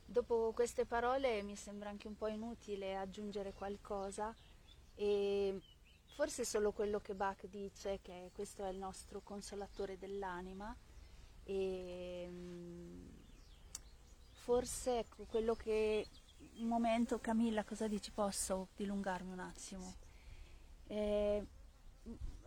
Dopo 0.04 0.52
queste 0.52 0.87
parole 0.87 1.42
mi 1.42 1.54
sembra 1.56 1.88
anche 1.88 2.09
un 2.09 2.16
po' 2.16 2.26
inutile 2.26 2.97
aggiungere 2.97 3.52
qualcosa 3.52 4.35
E 4.97 5.61
forse 6.14 6.45
solo 6.45 6.73
quello 6.73 7.00
che 7.00 7.14
Bach 7.14 7.47
dice, 7.47 8.00
che 8.02 8.31
questo 8.35 8.64
è 8.64 8.69
il 8.71 8.79
nostro 8.79 9.21
consolatore 9.23 9.99
dell'anima, 9.99 10.75
e 11.45 12.29
mm, 12.31 13.07
forse 14.31 15.07
quello 15.29 15.55
che 15.55 16.07
un 16.59 16.69
momento 16.69 17.19
Camilla 17.19 17.64
cosa 17.64 17.88
dici? 17.88 18.11
Posso 18.11 18.69
dilungarmi 18.76 19.33
un 19.33 19.40
attimo? 19.40 19.95
Eh, 20.87 21.47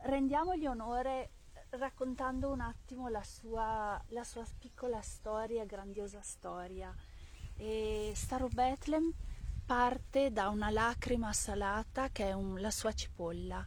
rendiamogli 0.01 0.67
onore 0.67 1.29
raccontando 1.71 2.51
un 2.51 2.61
attimo 2.61 3.07
la 3.07 3.23
sua, 3.23 3.99
la 4.09 4.23
sua 4.23 4.45
piccola 4.59 5.01
storia 5.01 5.65
grandiosa 5.65 6.21
storia. 6.21 6.93
E 7.55 8.11
Staro 8.15 8.47
Bethlehem 8.47 9.11
parte 9.65 10.31
da 10.31 10.49
una 10.49 10.69
lacrima 10.69 11.31
salata 11.33 12.09
che 12.09 12.29
è 12.29 12.33
un, 12.33 12.59
la 12.59 12.71
sua 12.71 12.93
cipolla 12.93 13.65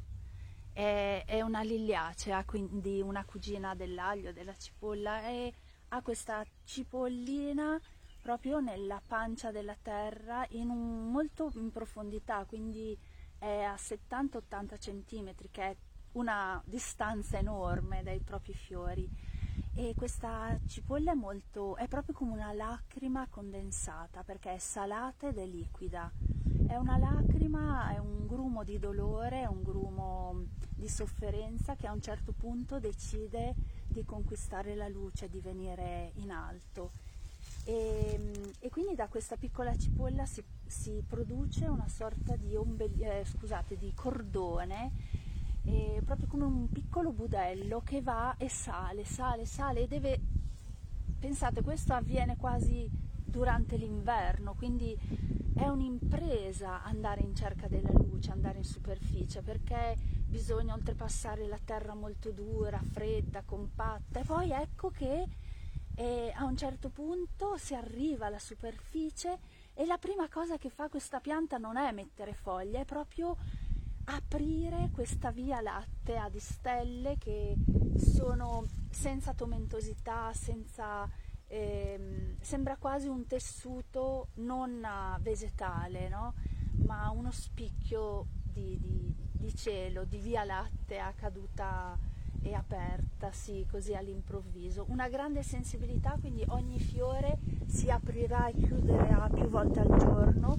è, 0.76 1.24
è 1.24 1.40
una 1.40 1.62
liliacea, 1.62 2.44
quindi 2.44 3.00
una 3.00 3.24
cugina 3.24 3.74
dell'aglio, 3.74 4.32
della 4.32 4.54
cipolla, 4.54 5.26
e 5.26 5.54
ha 5.88 6.02
questa 6.02 6.44
cipollina 6.64 7.80
proprio 8.20 8.60
nella 8.60 9.00
pancia 9.06 9.50
della 9.50 9.76
terra, 9.80 10.44
in 10.50 10.68
un, 10.68 11.10
molto 11.10 11.50
in 11.54 11.70
profondità, 11.70 12.44
quindi 12.44 12.98
è 13.38 13.62
a 13.62 13.74
70-80 13.74 14.78
cm, 14.78 15.34
che 15.50 15.62
è 15.62 15.76
una 16.12 16.62
distanza 16.66 17.38
enorme 17.38 18.02
dai 18.02 18.20
propri 18.20 18.52
fiori. 18.52 19.08
E 19.78 19.92
questa 19.94 20.58
cipolla 20.66 21.12
è, 21.12 21.14
molto, 21.14 21.76
è 21.76 21.86
proprio 21.86 22.14
come 22.14 22.32
una 22.32 22.50
lacrima 22.54 23.26
condensata 23.28 24.24
perché 24.24 24.54
è 24.54 24.58
salata 24.58 25.28
ed 25.28 25.36
è 25.36 25.44
liquida. 25.44 26.10
È 26.66 26.76
una 26.76 26.96
lacrima, 26.96 27.94
è 27.94 27.98
un 27.98 28.26
grumo 28.26 28.64
di 28.64 28.78
dolore, 28.78 29.42
è 29.42 29.46
un 29.46 29.62
grumo 29.62 30.46
di 30.74 30.88
sofferenza 30.88 31.76
che 31.76 31.86
a 31.86 31.92
un 31.92 32.00
certo 32.00 32.32
punto 32.32 32.80
decide 32.80 33.54
di 33.86 34.02
conquistare 34.02 34.74
la 34.74 34.88
luce, 34.88 35.28
di 35.28 35.40
venire 35.40 36.12
in 36.14 36.30
alto. 36.30 36.92
E, 37.64 38.54
e 38.58 38.70
quindi 38.70 38.94
da 38.94 39.08
questa 39.08 39.36
piccola 39.36 39.76
cipolla 39.76 40.24
si, 40.24 40.42
si 40.64 41.04
produce 41.06 41.66
una 41.66 41.88
sorta 41.88 42.34
di, 42.34 42.56
ombeli- 42.56 43.02
eh, 43.02 43.26
scusate, 43.26 43.76
di 43.76 43.92
cordone, 43.94 44.90
eh, 45.66 46.00
proprio 46.04 46.26
come 46.26 46.44
un 46.44 46.68
piccolo 46.70 47.12
budello 47.12 47.82
che 47.82 48.00
va 48.02 48.36
e 48.38 48.48
sale, 48.48 49.04
sale, 49.04 49.44
sale 49.44 49.82
e 49.82 49.86
deve... 49.86 50.20
Pensate, 51.18 51.62
questo 51.62 51.92
avviene 51.92 52.36
quasi 52.36 52.88
durante 53.24 53.76
l'inverno, 53.76 54.54
quindi 54.54 54.96
è 55.54 55.66
un'impresa 55.66 56.82
andare 56.82 57.22
in 57.22 57.34
cerca 57.34 57.66
della 57.66 57.90
luce, 57.92 58.30
andare 58.30 58.58
in 58.58 58.64
superficie, 58.64 59.42
perché 59.42 59.96
bisogna 60.26 60.74
oltrepassare 60.74 61.46
la 61.46 61.58
terra 61.62 61.94
molto 61.94 62.30
dura, 62.30 62.78
fredda, 62.78 63.42
compatta 63.44 64.20
e 64.20 64.24
poi 64.24 64.50
ecco 64.50 64.90
che 64.90 65.26
eh, 65.94 66.32
a 66.34 66.44
un 66.44 66.56
certo 66.56 66.90
punto 66.90 67.56
si 67.56 67.74
arriva 67.74 68.26
alla 68.26 68.38
superficie 68.38 69.38
e 69.72 69.86
la 69.86 69.96
prima 69.96 70.28
cosa 70.28 70.58
che 70.58 70.68
fa 70.68 70.88
questa 70.88 71.20
pianta 71.20 71.56
non 71.56 71.76
è 71.76 71.90
mettere 71.92 72.34
foglie, 72.34 72.80
è 72.80 72.84
proprio 72.84 73.36
aprire 74.06 74.90
questa 74.92 75.30
via 75.30 75.60
lattea 75.60 76.28
di 76.28 76.38
stelle 76.38 77.16
che 77.18 77.56
sono 77.96 78.66
senza 78.90 79.34
tomentosità, 79.34 80.32
senza, 80.32 81.08
ehm, 81.46 82.36
sembra 82.40 82.76
quasi 82.76 83.08
un 83.08 83.26
tessuto 83.26 84.28
non 84.34 84.86
vegetale, 85.20 86.08
no? 86.08 86.34
ma 86.84 87.10
uno 87.10 87.30
spicchio 87.30 88.26
di, 88.42 88.78
di, 88.78 89.14
di 89.32 89.54
cielo, 89.54 90.04
di 90.04 90.18
via 90.18 90.44
lattea 90.44 91.12
caduta 91.14 91.98
e 92.48 92.54
aperta, 92.54 93.32
sì, 93.32 93.66
così 93.68 93.94
all'improvviso. 93.94 94.84
Una 94.88 95.08
grande 95.08 95.42
sensibilità, 95.42 96.16
quindi 96.20 96.44
ogni 96.48 96.78
fiore 96.78 97.38
si 97.66 97.90
aprirà 97.90 98.48
e 98.48 98.54
chiuderà 98.54 99.28
più 99.32 99.48
volte 99.48 99.80
al 99.80 99.98
giorno 99.98 100.56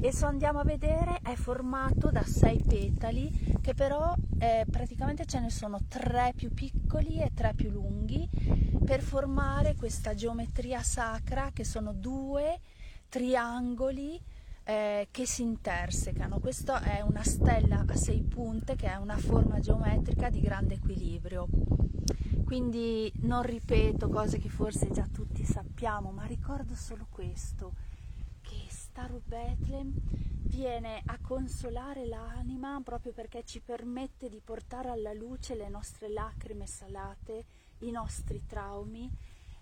e 0.00 0.12
se 0.12 0.26
andiamo 0.26 0.60
a 0.60 0.64
vedere 0.64 1.20
è 1.22 1.34
formato 1.34 2.10
da 2.10 2.22
sei 2.22 2.62
petali 2.62 3.58
che 3.60 3.74
però 3.74 4.14
eh, 4.38 4.66
praticamente 4.70 5.24
ce 5.24 5.40
ne 5.40 5.50
sono 5.50 5.80
tre 5.88 6.32
più 6.36 6.52
piccoli 6.52 7.20
e 7.20 7.32
tre 7.32 7.54
più 7.54 7.70
lunghi 7.70 8.28
per 8.84 9.00
formare 9.00 9.74
questa 9.76 10.14
geometria 10.14 10.82
sacra 10.82 11.50
che 11.52 11.64
sono 11.64 11.94
due 11.94 12.60
triangoli 13.08 14.20
eh, 14.64 15.08
che 15.10 15.26
si 15.26 15.42
intersecano. 15.42 16.40
Questa 16.40 16.82
è 16.82 17.00
una 17.02 17.22
stella 17.22 17.84
a 17.86 17.96
sei 17.96 18.22
punte 18.22 18.74
che 18.74 18.90
è 18.90 18.96
una 18.96 19.18
forma 19.18 19.60
geometrica 19.60 20.30
di 20.30 20.40
grande 20.40 20.74
equilibrio. 20.74 21.46
Quindi 22.44 23.12
non 23.22 23.42
ripeto 23.42 24.08
cose 24.08 24.38
che 24.38 24.48
forse 24.48 24.90
già 24.90 25.06
tutti 25.10 25.44
sappiamo, 25.44 26.10
ma 26.10 26.24
ricordo 26.24 26.74
solo 26.74 27.06
questo, 27.10 27.72
che 28.42 28.66
Star 28.68 29.18
Bethlehem 29.24 29.92
viene 30.42 31.02
a 31.06 31.18
consolare 31.20 32.06
l'anima 32.06 32.80
proprio 32.84 33.12
perché 33.12 33.44
ci 33.44 33.60
permette 33.60 34.28
di 34.28 34.40
portare 34.44 34.90
alla 34.90 35.12
luce 35.12 35.56
le 35.56 35.68
nostre 35.68 36.08
lacrime 36.08 36.66
salate, 36.66 37.44
i 37.78 37.90
nostri 37.90 38.44
traumi 38.46 39.10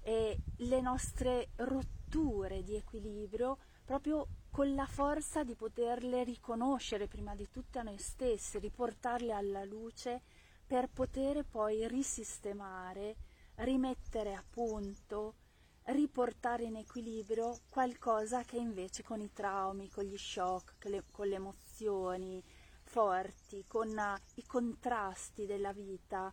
e 0.03 0.39
le 0.57 0.81
nostre 0.81 1.51
rotture 1.57 2.63
di 2.63 2.75
equilibrio 2.75 3.59
proprio 3.85 4.27
con 4.53 4.75
la 4.75 4.85
forza 4.85 5.45
di 5.45 5.55
poterle 5.55 6.25
riconoscere 6.25 7.09
prima 7.09 7.35
di 7.35 7.49
tutto 7.51 7.79
a 7.79 7.83
noi 7.83 7.97
stessi, 7.97 8.59
riportarle 8.59 9.33
alla 9.33 9.65
luce 9.65 10.21
per 10.67 10.91
poter 10.91 11.47
poi 11.47 11.89
risistemare, 11.89 13.17
rimettere 13.57 14.35
a 14.35 14.45
punto, 14.47 15.37
riportare 15.85 16.65
in 16.65 16.77
equilibrio 16.77 17.61
qualcosa 17.71 18.43
che 18.45 18.59
invece 18.59 19.03
con 19.03 19.23
i 19.23 19.33
traumi, 19.33 19.89
con 19.89 20.05
gli 20.05 20.19
shock, 20.19 20.75
con 21.11 21.29
le 21.29 21.35
emozioni 21.35 22.45
forti, 22.83 23.65
con 23.67 23.89
i 24.35 24.45
contrasti 24.45 25.47
della 25.47 25.73
vita 25.73 26.31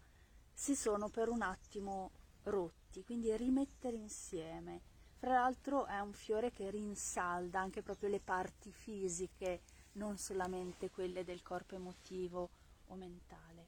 si 0.54 0.76
sono 0.76 1.08
per 1.08 1.30
un 1.30 1.42
attimo 1.42 2.12
rotti, 2.44 3.02
quindi 3.06 3.36
rimettere 3.38 3.96
insieme 3.96 4.82
fra 5.20 5.34
l'altro 5.34 5.86
è 5.86 6.00
un 6.00 6.14
fiore 6.14 6.54
che 6.54 6.72
rinsalda 6.72 7.60
anche 7.60 7.82
proprio 7.82 8.08
le 8.08 8.22
parti 8.22 8.72
fisiche, 8.72 9.64
non 9.94 10.18
solamente 10.18 10.90
quelle 10.90 11.26
del 11.26 11.44
corpo 11.44 11.76
emotivo 11.76 12.50
o 12.88 12.96
mentale. 12.96 13.68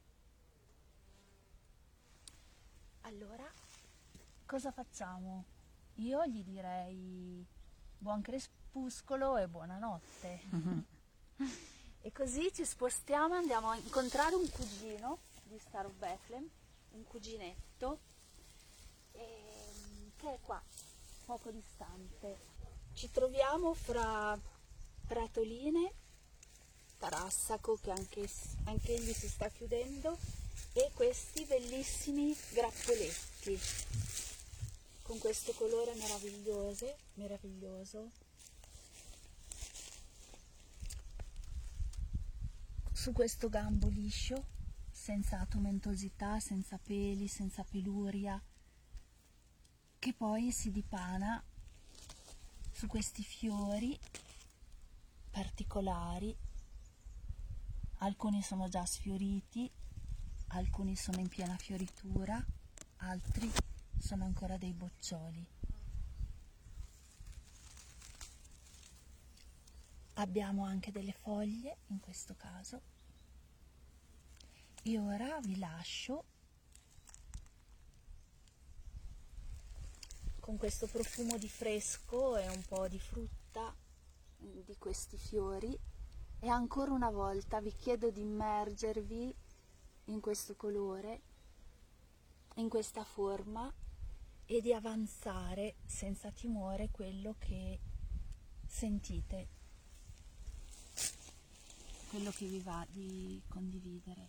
Allora, 3.02 3.44
cosa 4.46 4.72
facciamo? 4.72 5.44
Io 5.96 6.24
gli 6.24 6.42
direi 6.42 7.44
buon 7.98 8.22
crepuscolo 8.22 9.36
e 9.36 9.46
buonanotte. 9.46 10.90
E 12.04 12.10
così 12.10 12.52
ci 12.52 12.64
spostiamo 12.64 13.34
e 13.34 13.38
andiamo 13.38 13.68
a 13.68 13.76
incontrare 13.76 14.34
un 14.34 14.50
cugino 14.50 15.20
di 15.44 15.56
Star 15.56 15.86
of 15.86 15.92
Bethlehem, 15.94 16.48
un 16.94 17.04
cuginetto, 17.04 18.00
ehm, 19.12 20.10
che 20.16 20.34
è 20.34 20.38
qua 20.40 20.60
poco 21.24 21.50
distante. 21.50 22.50
Ci 22.94 23.10
troviamo 23.10 23.74
fra 23.74 24.38
Pratoline, 25.06 25.92
Tarassaco 26.98 27.78
che 27.80 27.90
anche, 27.90 28.28
anche 28.64 28.94
egli 28.94 29.12
si 29.12 29.28
sta 29.28 29.48
chiudendo 29.48 30.16
e 30.74 30.90
questi 30.94 31.44
bellissimi 31.44 32.34
grappoletti 32.52 33.58
con 35.02 35.18
questo 35.18 35.52
colore 35.52 35.94
meraviglioso, 35.94 36.96
meraviglioso. 37.14 38.10
Su 42.92 43.12
questo 43.12 43.48
gambo 43.48 43.88
liscio, 43.88 44.44
senza 44.90 45.44
tomentosità, 45.46 46.38
senza 46.38 46.78
peli, 46.78 47.26
senza 47.26 47.64
peluria, 47.64 48.40
che 50.02 50.14
poi 50.14 50.50
si 50.50 50.72
dipana 50.72 51.40
su 52.72 52.88
questi 52.88 53.22
fiori 53.22 53.96
particolari. 55.30 56.36
Alcuni 57.98 58.42
sono 58.42 58.68
già 58.68 58.84
sfioriti, 58.84 59.70
alcuni 60.48 60.96
sono 60.96 61.20
in 61.20 61.28
piena 61.28 61.56
fioritura, 61.56 62.44
altri 62.96 63.48
sono 63.96 64.24
ancora 64.24 64.56
dei 64.56 64.72
boccioli. 64.72 65.46
Abbiamo 70.14 70.64
anche 70.64 70.90
delle 70.90 71.12
foglie 71.12 71.76
in 71.90 72.00
questo 72.00 72.34
caso. 72.34 72.82
E 74.82 74.98
ora 74.98 75.38
vi 75.42 75.58
lascio 75.60 76.24
con 80.42 80.56
questo 80.56 80.88
profumo 80.88 81.38
di 81.38 81.48
fresco 81.48 82.36
e 82.36 82.48
un 82.48 82.64
po' 82.66 82.88
di 82.88 82.98
frutta 82.98 83.72
mm, 84.42 84.62
di 84.64 84.76
questi 84.76 85.16
fiori 85.16 85.78
E 86.40 86.48
ancora 86.48 86.90
una 86.90 87.10
volta 87.10 87.60
vi 87.60 87.72
chiedo 87.76 88.10
di 88.10 88.22
immergervi 88.22 89.32
in 90.06 90.18
questo 90.18 90.56
colore, 90.56 91.20
in 92.56 92.68
questa 92.68 93.04
forma 93.04 93.72
e 94.44 94.60
di 94.60 94.72
avanzare 94.72 95.76
senza 95.86 96.32
timore 96.32 96.90
quello 96.90 97.36
che 97.38 97.78
sentite, 98.66 99.48
quello 102.08 102.32
che 102.32 102.46
vi 102.46 102.58
va 102.58 102.84
di 102.90 103.40
condividere. 103.46 104.28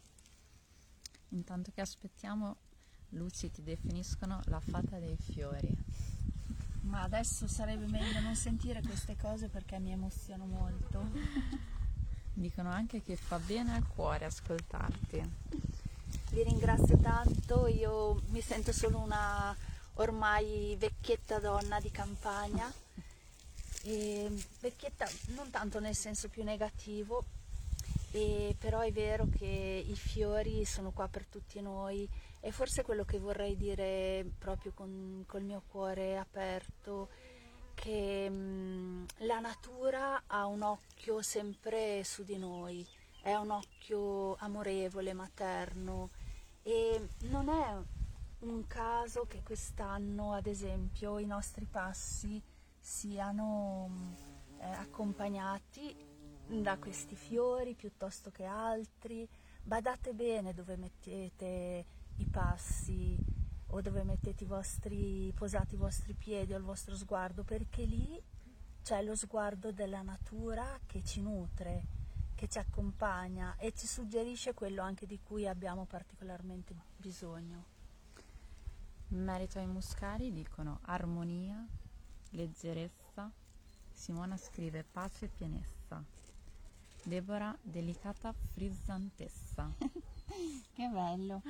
Intanto 1.30 1.72
che 1.72 1.82
aspettiamo, 1.82 2.58
Luci 3.14 3.52
ti 3.52 3.64
definiscono 3.64 4.42
la 4.46 4.60
fata 4.60 4.98
dei 4.98 5.18
fiori. 5.18 5.70
Ma 6.82 7.04
adesso 7.04 7.48
sarebbe 7.48 7.86
meglio 7.88 8.20
non 8.20 8.36
sentire 8.36 8.82
queste 8.82 9.16
cose 9.16 9.48
perché 9.48 9.80
mi 9.80 9.92
emoziono 9.92 10.46
molto. 10.46 11.10
Dicono 12.34 12.70
anche 12.70 13.02
che 13.02 13.16
fa 13.16 13.38
bene 13.40 13.76
al 13.76 13.88
cuore 13.88 14.26
ascoltarti. 14.26 15.22
Vi 16.32 16.44
ringrazio 16.44 16.98
tanto, 16.98 17.68
io 17.68 18.22
mi 18.30 18.42
sento 18.42 18.72
solo 18.72 18.98
una 18.98 19.56
ormai 19.96 20.76
vecchietta 20.80 21.40
donna 21.40 21.80
di 21.80 21.92
campagna, 21.92 22.72
e 23.84 24.32
vecchietta 24.60 25.08
non 25.36 25.52
tanto 25.52 25.80
nel 25.80 25.96
senso 25.96 26.30
più 26.30 26.44
negativo, 26.44 27.24
e 28.12 28.56
però 28.58 28.80
è 28.80 28.92
vero 28.92 29.28
che 29.30 29.86
i 29.88 29.96
fiori 29.96 30.66
sono 30.66 30.92
qua 30.92 31.08
per 31.08 31.26
tutti 31.26 31.62
noi 31.62 32.10
e 32.46 32.52
forse 32.52 32.84
quello 32.84 33.06
che 33.06 33.20
vorrei 33.20 33.56
dire 33.56 34.30
proprio 34.38 34.74
con 34.74 35.24
col 35.26 35.44
mio 35.44 35.64
cuore 35.66 36.18
aperto 36.18 37.08
che 37.74 38.30
mh, 38.30 38.34
mm, 38.34 39.04
la 39.20 39.40
natura 39.40 40.24
ha 40.28 40.46
un 40.46 40.62
occhio 40.62 41.22
sempre 41.22 42.04
su 42.04 42.26
di 42.26 42.38
noi, 42.38 42.86
è 43.22 43.34
un 43.36 43.50
occhio 43.50 44.36
amorevole, 44.36 45.14
materno 45.14 46.10
e 46.64 47.08
non 47.30 47.48
è 47.48 47.78
un 48.40 48.68
caso 48.68 49.26
che 49.26 49.42
quest'anno, 49.42 50.34
ad 50.34 50.46
esempio, 50.46 51.20
i 51.20 51.26
nostri 51.26 51.64
passi 51.64 52.44
siano 52.78 53.88
mm, 53.90 54.14
eh, 54.60 54.66
accompagnati 54.66 55.96
da 56.46 56.78
questi 56.78 57.16
fiori 57.16 57.74
piuttosto 57.74 58.32
che 58.32 58.44
altri. 58.44 59.26
Badate 59.64 60.12
bene 60.12 60.54
dove 60.54 60.76
mettete 60.76 62.02
i 62.18 62.26
passi 62.26 63.18
o 63.68 63.82
dove 63.82 64.04
mettete 64.04 64.44
i 64.44 64.48
vostri, 64.48 65.32
posate 65.36 65.76
i 65.76 65.78
vostri 65.78 66.14
piedi 66.14 66.54
o 66.54 66.58
il 66.58 66.64
vostro 66.64 66.96
sguardo, 66.96 67.44
perché 67.44 67.84
lì 67.84 68.22
c'è 68.84 69.02
lo 69.02 69.16
sguardo 69.16 69.72
della 69.72 70.02
natura 70.02 70.80
che 70.86 71.04
ci 71.04 71.22
nutre, 71.22 71.86
che 72.36 72.48
ci 72.48 72.60
accompagna 72.60 73.56
e 73.58 73.72
ci 73.74 73.88
suggerisce 73.88 74.54
quello 74.54 74.82
anche 74.82 75.06
di 75.06 75.20
cui 75.24 75.48
abbiamo 75.48 75.86
particolarmente 75.86 76.76
bisogno. 76.98 77.72
In 79.10 79.24
merito 79.24 79.60
ai 79.60 79.68
muscari 79.68 80.32
dicono 80.32 80.80
armonia, 80.84 81.66
leggerezza. 82.32 83.32
Simona 83.92 84.38
scrive 84.38 84.84
pace 84.84 85.26
e 85.26 85.30
pienezza. 85.30 86.04
Deborah, 87.04 87.56
delicata 87.62 88.34
frizzantessa. 88.54 89.72
che 90.74 90.88
bello. 90.88 91.42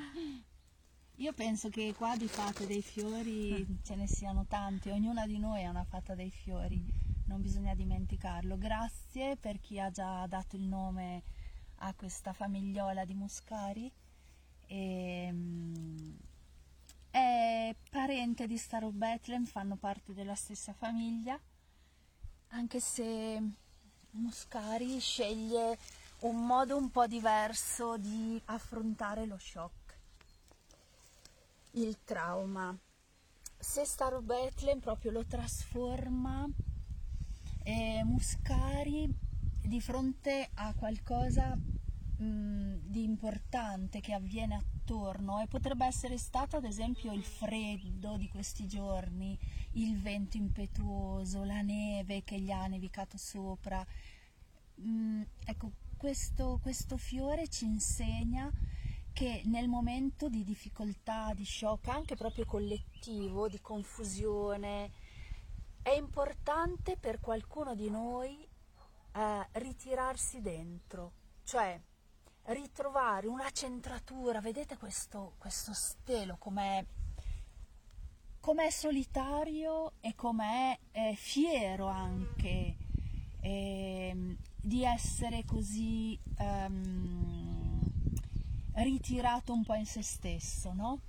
Io 1.18 1.32
penso 1.34 1.70
che 1.70 1.94
qua 1.96 2.18
di 2.18 2.28
fate 2.28 2.66
dei 2.66 2.82
fiori 2.82 3.66
ce 3.84 3.96
ne 3.96 4.08
siano 4.08 4.46
tanti, 4.48 4.90
ognuna 4.90 5.26
di 5.26 5.38
noi 5.38 5.64
ha 5.64 5.70
una 5.70 5.84
fata 5.84 6.16
dei 6.16 6.32
fiori, 6.32 6.84
non 7.26 7.42
bisogna 7.42 7.76
dimenticarlo. 7.76 8.58
Grazie 8.58 9.38
per 9.38 9.60
chi 9.60 9.80
ha 9.80 9.92
già 9.92 10.26
dato 10.28 10.56
il 10.56 10.64
nome 10.64 11.24
a 11.78 11.94
questa 11.94 12.34
famigliola 12.34 13.06
di 13.06 13.14
muscari. 13.14 13.92
E, 14.66 15.30
um, 15.32 16.18
è 17.12 17.76
parente 17.92 18.48
di 18.48 18.58
Star 18.58 18.84
of 18.84 18.94
Bethlehem, 18.94 19.46
fanno 19.46 19.76
parte 19.76 20.14
della 20.14 20.34
stessa 20.34 20.74
famiglia, 20.74 21.40
anche 22.48 22.80
se 22.80 23.40
Muscari 24.16 25.00
sceglie 25.00 25.78
un 26.22 26.46
modo 26.46 26.78
un 26.78 26.90
po' 26.90 27.06
diverso 27.06 27.98
di 27.98 28.42
affrontare 28.46 29.26
lo 29.26 29.38
shock, 29.38 29.83
il 31.74 32.04
trauma. 32.04 32.78
Se 33.58 33.86
Star 33.86 34.22
Bethlehem 34.22 34.80
proprio 34.80 35.12
lo 35.12 35.26
trasforma, 35.26 36.48
eh, 37.64 38.02
Muscari 38.04 39.10
di 39.62 39.80
fronte 39.80 40.50
a 40.56 40.74
qualcosa 40.76 41.56
mh, 41.56 42.24
mm, 42.24 42.76
di 42.84 43.04
importante 43.04 44.02
che 44.02 44.14
avviene 44.14 44.56
attorno 44.56 45.40
e 45.42 45.48
potrebbe 45.48 45.86
essere 45.86 46.18
stato 46.18 46.58
ad 46.58 46.66
esempio 46.66 47.14
il 47.14 47.24
freddo 47.24 48.18
di 48.18 48.28
questi 48.28 48.68
giorni, 48.68 49.38
il 49.74 49.98
vento 50.00 50.38
impetuoso, 50.38 51.44
la 51.46 51.62
neve 51.62 52.24
che 52.24 52.40
gli 52.40 52.52
ha 52.52 52.68
nevicato 52.68 53.18
sopra. 53.18 53.86
Mm, 54.82 55.22
ecco, 55.46 55.72
questo, 55.98 56.60
questo 56.62 56.98
fiore 56.98 57.48
ci 57.48 57.64
insegna 57.66 58.52
che 59.14 59.44
nel 59.46 59.68
momento 59.68 60.28
di 60.28 60.44
difficoltà, 60.44 61.34
di 61.34 61.46
shock, 61.46 61.88
anche 61.88 62.16
proprio 62.16 62.46
collettivo, 62.46 63.48
di 63.48 63.62
confusione, 63.62 64.92
è 65.84 65.92
importante 65.92 66.98
per 66.98 67.20
qualcuno 67.20 67.76
di 67.76 67.90
noi 67.90 68.46
eh, 69.14 69.48
ritirarsi 69.52 70.42
dentro, 70.42 71.12
cioè 71.44 71.80
ritrovare 72.46 73.28
una 73.28 73.50
centratura, 73.52 74.42
vedete 74.42 74.78
questo, 74.78 75.36
questo 75.38 75.74
stelo? 75.74 76.38
Com'è, 76.38 76.84
com'è 78.40 78.70
solitario 78.72 79.94
e 80.02 80.16
com'è 80.16 80.78
eh, 80.92 81.14
fiero 81.16 81.86
anche 81.86 82.78
eh, 83.42 84.38
di 84.60 84.84
essere 84.84 85.44
così 85.46 86.20
um, 86.40 87.73
ritirato 88.76 89.54
un 89.54 89.64
po' 89.64 89.76
in 89.76 89.86
se 89.86 90.02
stesso, 90.02 90.74
no? 90.74 91.02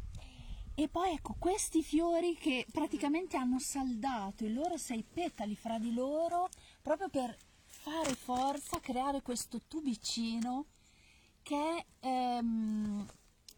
E 0.77 0.89
poi 0.89 1.13
ecco 1.13 1.37
questi 1.39 1.83
fiori 1.83 2.37
che 2.37 2.67
praticamente 2.71 3.37
hanno 3.37 3.61
saldato 3.61 4.45
i 4.45 4.53
loro 4.53 4.77
sei 4.77 5.05
petali 5.05 5.55
fra 5.55 5.79
di 5.79 5.95
loro 5.95 6.49
proprio 6.83 7.09
per 7.09 7.37
fare 7.65 8.15
forza, 8.15 8.81
creare 8.81 9.23
questo 9.23 9.61
tubicino 9.69 10.67
che 11.43 11.87
ehm, 12.01 13.07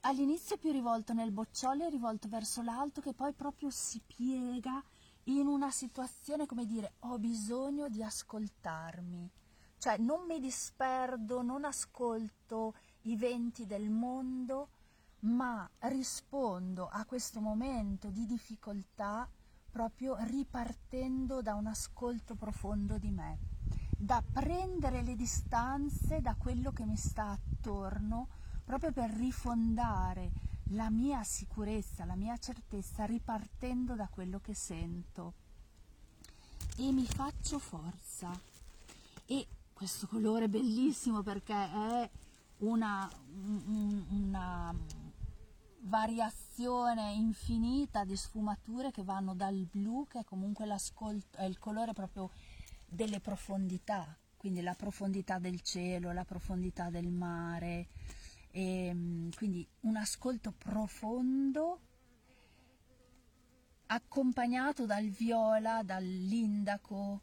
all'inizio 0.01 0.57
è 0.57 0.59
più 0.59 0.73
rivolto 0.73 1.15
nel 1.15 1.33
bocciolo 1.33 1.87
e 1.87 1.91
rivolto 1.91 2.29
verso 2.29 2.61
l'alto 2.61 3.01
che 3.01 3.15
poi 3.15 3.33
proprio 3.33 3.71
si 3.71 4.03
piega 4.05 4.83
in 5.25 5.47
una 5.47 5.71
situazione 5.71 6.45
come 6.45 6.67
dire 6.67 6.95
ho 7.01 7.19
bisogno 7.19 7.89
di 7.89 8.03
ascoltarmi, 8.03 9.31
cioè 9.79 9.97
non 9.99 10.27
mi 10.27 10.39
disperdo, 10.39 11.43
non 11.43 11.65
ascolto 11.65 12.75
i 13.07 13.17
venti 13.17 13.67
del 13.67 13.91
mondo, 13.91 14.69
ma 15.21 15.69
rispondo 15.81 16.89
a 16.89 17.05
questo 17.05 17.41
momento 17.41 18.11
di 18.11 18.27
difficoltà 18.27 19.29
proprio 19.71 20.17
ripartendo 20.21 21.43
da 21.43 21.55
un 21.55 21.67
ascolto 21.67 22.35
profondo 22.35 22.99
di 22.99 23.11
me 23.11 23.39
da 23.99 24.23
prendere 24.23 25.03
le 25.03 25.17
distanze 25.17 26.21
da 26.21 26.35
quello 26.35 26.71
che 26.71 26.85
mi 26.85 26.97
sta 26.97 27.31
attorno 27.31 28.29
proprio 28.65 28.93
per 28.93 29.11
rifondare 29.11 30.31
la 30.71 30.91
mia 30.91 31.23
sicurezza, 31.23 32.05
la 32.05 32.17
mia 32.17 32.37
certezza 32.37 33.05
ripartendo 33.05 33.95
da 33.95 34.09
quello 34.09 34.41
che 34.41 34.55
sento. 34.55 35.35
E 36.77 36.93
mi 36.93 37.07
faccio 37.07 37.59
forza. 37.59 38.39
E 39.25 39.47
questo 39.73 40.07
colore 40.07 40.49
bellissimo 40.49 41.23
perché 41.23 41.55
è 41.55 42.11
una, 42.59 43.11
una 44.11 44.75
variazione 45.81 47.13
infinita 47.13 48.05
di 48.05 48.17
sfumature 48.17 48.91
che 48.91 49.05
vanno 49.05 49.35
dal 49.35 49.69
blu 49.71 50.07
che 50.09 50.21
è 50.21 50.25
comunque 50.25 50.67
è 50.67 51.45
il 51.45 51.59
colore 51.59 51.93
proprio 51.93 52.31
delle 52.89 53.21
profondità, 53.21 54.17
quindi 54.37 54.63
la 54.63 54.75
profondità 54.75 55.39
del 55.39 55.61
cielo, 55.61 56.13
la 56.13 56.25
profondità 56.25 56.89
del 56.89 57.11
mare, 57.11 57.89
e, 58.51 58.87
ehm, 58.87 59.31
quindi 59.35 59.67
un 59.81 59.97
ascolto 59.97 60.53
profondo 60.57 61.81
accompagnato 63.87 64.87
dal 64.87 65.09
viola, 65.09 65.83
dall'indaco, 65.83 67.23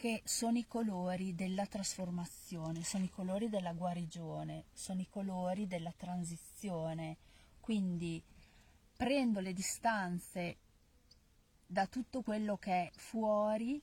che 0.00 0.22
sono 0.24 0.56
i 0.56 0.66
colori 0.66 1.34
della 1.34 1.66
trasformazione, 1.66 2.82
sono 2.84 3.04
i 3.04 3.10
colori 3.10 3.50
della 3.50 3.74
guarigione, 3.74 4.64
sono 4.72 5.02
i 5.02 5.06
colori 5.10 5.66
della 5.66 5.92
transizione. 5.94 7.18
Quindi 7.60 8.24
prendo 8.96 9.40
le 9.40 9.52
distanze 9.52 10.56
da 11.66 11.86
tutto 11.86 12.22
quello 12.22 12.56
che 12.56 12.72
è 12.86 12.90
fuori 12.96 13.78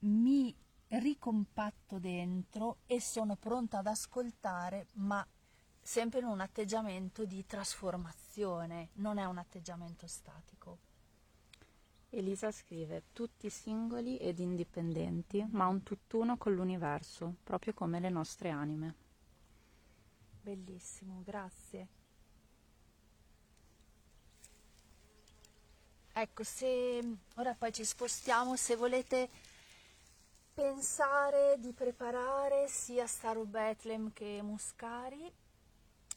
mi 0.00 0.54
ricompatto 0.88 1.98
dentro 1.98 2.80
e 2.84 3.00
sono 3.00 3.34
pronta 3.36 3.78
ad 3.78 3.86
ascoltare, 3.86 4.88
ma 4.96 5.26
sempre 5.80 6.20
in 6.20 6.26
un 6.26 6.40
atteggiamento 6.40 7.24
di 7.24 7.46
trasformazione, 7.46 8.90
non 8.96 9.16
è 9.16 9.24
un 9.24 9.38
atteggiamento 9.38 10.06
statico. 10.06 10.95
Elisa 12.10 12.50
scrive 12.50 13.04
tutti 13.12 13.50
singoli 13.50 14.16
ed 14.16 14.38
indipendenti, 14.38 15.44
ma 15.50 15.66
un 15.66 15.82
tutt'uno 15.82 16.36
con 16.36 16.54
l'universo, 16.54 17.36
proprio 17.42 17.74
come 17.74 18.00
le 18.00 18.08
nostre 18.08 18.50
anime. 18.50 18.94
Bellissimo, 20.40 21.22
grazie. 21.24 21.88
Ecco, 26.12 26.44
se 26.44 27.16
ora 27.34 27.54
poi 27.54 27.72
ci 27.72 27.84
spostiamo, 27.84 28.56
se 28.56 28.76
volete 28.76 29.28
pensare 30.54 31.56
di 31.58 31.72
preparare 31.72 32.68
sia 32.68 33.06
Star 33.06 33.36
of 33.36 33.48
Bethlehem 33.48 34.12
che 34.14 34.40
Muscari, 34.42 35.30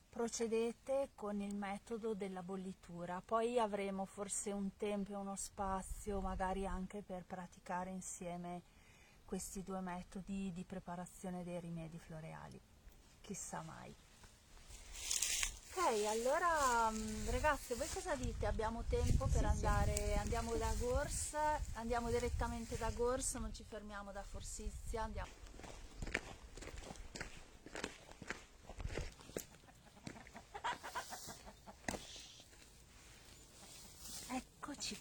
procedete 0.10 1.10
con 1.16 1.40
il 1.40 1.56
metodo 1.56 2.14
della 2.14 2.44
bollitura. 2.44 3.22
Poi 3.24 3.60
avremo 3.60 4.06
forse 4.06 4.52
un 4.52 4.76
tempo 4.76 5.12
e 5.14 5.16
uno 5.16 5.36
spazio, 5.36 6.20
magari 6.20 6.66
anche 6.66 7.02
per 7.02 7.24
praticare 7.26 7.92
insieme 7.92 8.64
questi 9.26 9.62
due 9.62 9.80
metodi 9.80 10.52
di 10.52 10.64
preparazione 10.64 11.44
dei 11.44 11.60
rimedi 11.60 12.00
floreali. 12.00 12.60
Chissà 13.22 13.62
mai. 13.62 13.96
Ok, 15.72 16.06
allora 16.08 16.90
mm, 16.90 17.30
ragazze, 17.30 17.76
voi 17.76 17.88
cosa 17.94 18.16
dite? 18.16 18.48
Abbiamo 18.48 18.84
tempo 18.90 19.28
per 19.28 19.42
sì, 19.42 19.46
andare, 19.46 19.96
sì. 19.96 20.14
andiamo 20.14 20.56
da 20.56 20.74
Gors, 20.80 21.36
andiamo 21.74 22.10
direttamente 22.10 22.76
da 22.76 22.90
Gors, 22.90 23.36
non 23.36 23.54
ci 23.54 23.64
fermiamo 23.64 24.12
da 24.12 24.24
Forsizia, 24.24 25.04
andiamo. 25.04 25.49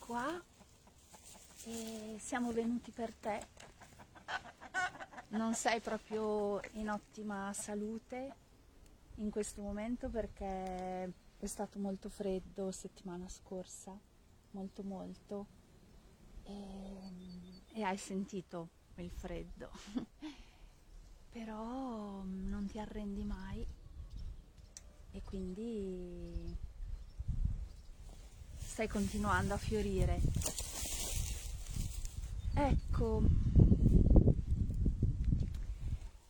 Qua. 0.08 0.42
E 1.66 2.16
siamo 2.18 2.50
venuti 2.50 2.90
per 2.90 3.12
te. 3.12 3.46
Non 5.28 5.52
sei 5.52 5.80
proprio 5.80 6.60
in 6.72 6.88
ottima 6.88 7.52
salute 7.52 8.34
in 9.16 9.28
questo 9.28 9.60
momento 9.60 10.08
perché 10.08 11.12
è 11.36 11.46
stato 11.46 11.78
molto 11.78 12.08
freddo 12.08 12.70
settimana 12.70 13.28
scorsa, 13.28 13.94
molto 14.52 14.82
molto, 14.82 15.46
e, 16.44 17.62
e 17.74 17.82
hai 17.82 17.98
sentito 17.98 18.70
il 18.94 19.10
freddo, 19.10 19.70
però 21.28 22.22
non 22.24 22.66
ti 22.66 22.78
arrendi 22.78 23.24
mai. 23.24 23.66
E 25.10 25.22
quindi 25.22 26.56
stai 28.78 28.86
continuando 28.86 29.54
a 29.54 29.56
fiorire. 29.56 30.20
Ecco, 32.54 33.22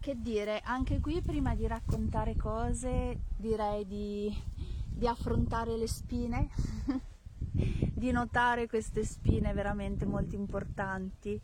che 0.00 0.16
dire, 0.18 0.62
anche 0.64 0.98
qui 0.98 1.20
prima 1.20 1.54
di 1.54 1.66
raccontare 1.66 2.36
cose 2.36 3.20
direi 3.36 3.86
di, 3.86 4.34
di 4.86 5.06
affrontare 5.06 5.76
le 5.76 5.86
spine, 5.86 6.48
di 7.92 8.10
notare 8.12 8.66
queste 8.66 9.04
spine 9.04 9.52
veramente 9.52 10.06
molto 10.06 10.34
importanti. 10.34 11.38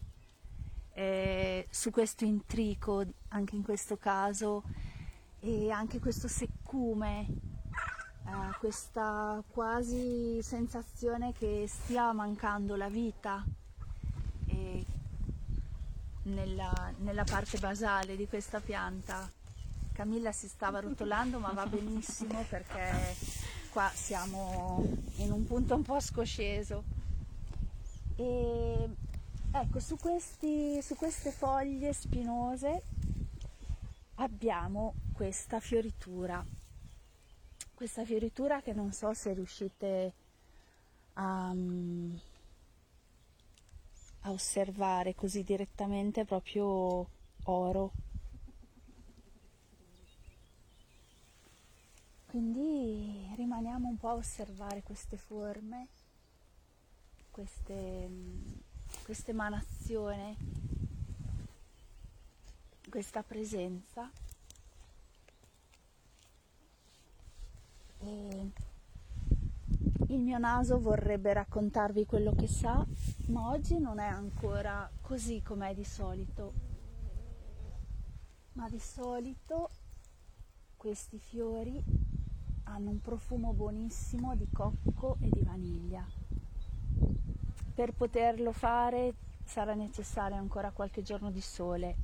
Eh, 0.94 1.66
su 1.68 1.90
questo 1.90 2.24
intrico, 2.24 3.04
anche 3.28 3.56
in 3.56 3.62
questo 3.62 3.98
caso, 3.98 4.62
e 5.40 5.70
anche 5.70 5.98
questo 5.98 6.28
seccume, 6.28 7.53
eh, 8.26 8.58
questa 8.58 9.42
quasi 9.50 10.40
sensazione 10.42 11.32
che 11.32 11.66
stia 11.68 12.12
mancando 12.12 12.76
la 12.76 12.88
vita 12.88 13.44
nella, 16.24 16.92
nella 16.98 17.24
parte 17.24 17.58
basale 17.58 18.16
di 18.16 18.26
questa 18.28 18.60
pianta. 18.60 19.30
Camilla 19.92 20.32
si 20.32 20.48
stava 20.48 20.80
rotolando 20.80 21.38
ma 21.38 21.52
va 21.52 21.66
benissimo 21.66 22.44
perché 22.48 23.16
qua 23.70 23.90
siamo 23.92 24.84
in 25.16 25.30
un 25.30 25.46
punto 25.46 25.74
un 25.74 25.82
po' 25.82 26.00
scosceso. 26.00 26.82
E 28.16 28.88
ecco, 29.50 29.80
su, 29.80 29.96
questi, 29.96 30.80
su 30.82 30.94
queste 30.94 31.30
foglie 31.30 31.92
spinose 31.92 32.82
abbiamo 34.16 34.94
questa 35.12 35.60
fioritura. 35.60 36.44
Questa 37.84 38.06
fioritura 38.06 38.62
che 38.62 38.72
non 38.72 38.92
so 38.92 39.12
se 39.12 39.34
riuscite 39.34 40.12
a, 41.12 41.54
a 44.20 44.30
osservare 44.30 45.14
così 45.14 45.42
direttamente 45.42 46.24
proprio 46.24 47.06
oro. 47.42 47.92
Quindi 52.24 53.30
rimaniamo 53.36 53.86
un 53.86 53.98
po' 53.98 54.08
a 54.08 54.14
osservare 54.14 54.82
queste 54.82 55.18
forme, 55.18 55.88
queste, 57.30 58.08
questa 59.04 59.30
emanazione, 59.30 60.36
questa 62.88 63.22
presenza. 63.22 64.10
E 68.04 68.50
il 70.08 70.20
mio 70.20 70.38
naso 70.38 70.78
vorrebbe 70.78 71.32
raccontarvi 71.32 72.04
quello 72.04 72.34
che 72.34 72.46
sa, 72.46 72.84
ma 73.28 73.48
oggi 73.48 73.78
non 73.78 73.98
è 73.98 74.06
ancora 74.06 74.90
così 75.00 75.42
com'è 75.42 75.74
di 75.74 75.84
solito. 75.84 76.52
Ma 78.52 78.68
di 78.68 78.78
solito 78.78 79.70
questi 80.76 81.18
fiori 81.18 81.82
hanno 82.64 82.90
un 82.90 83.00
profumo 83.00 83.54
buonissimo 83.54 84.36
di 84.36 84.48
cocco 84.52 85.16
e 85.20 85.28
di 85.30 85.42
vaniglia. 85.42 86.06
Per 87.74 87.92
poterlo 87.94 88.52
fare 88.52 89.14
sarà 89.44 89.74
necessario 89.74 90.36
ancora 90.36 90.70
qualche 90.72 91.02
giorno 91.02 91.30
di 91.30 91.40
sole, 91.40 91.96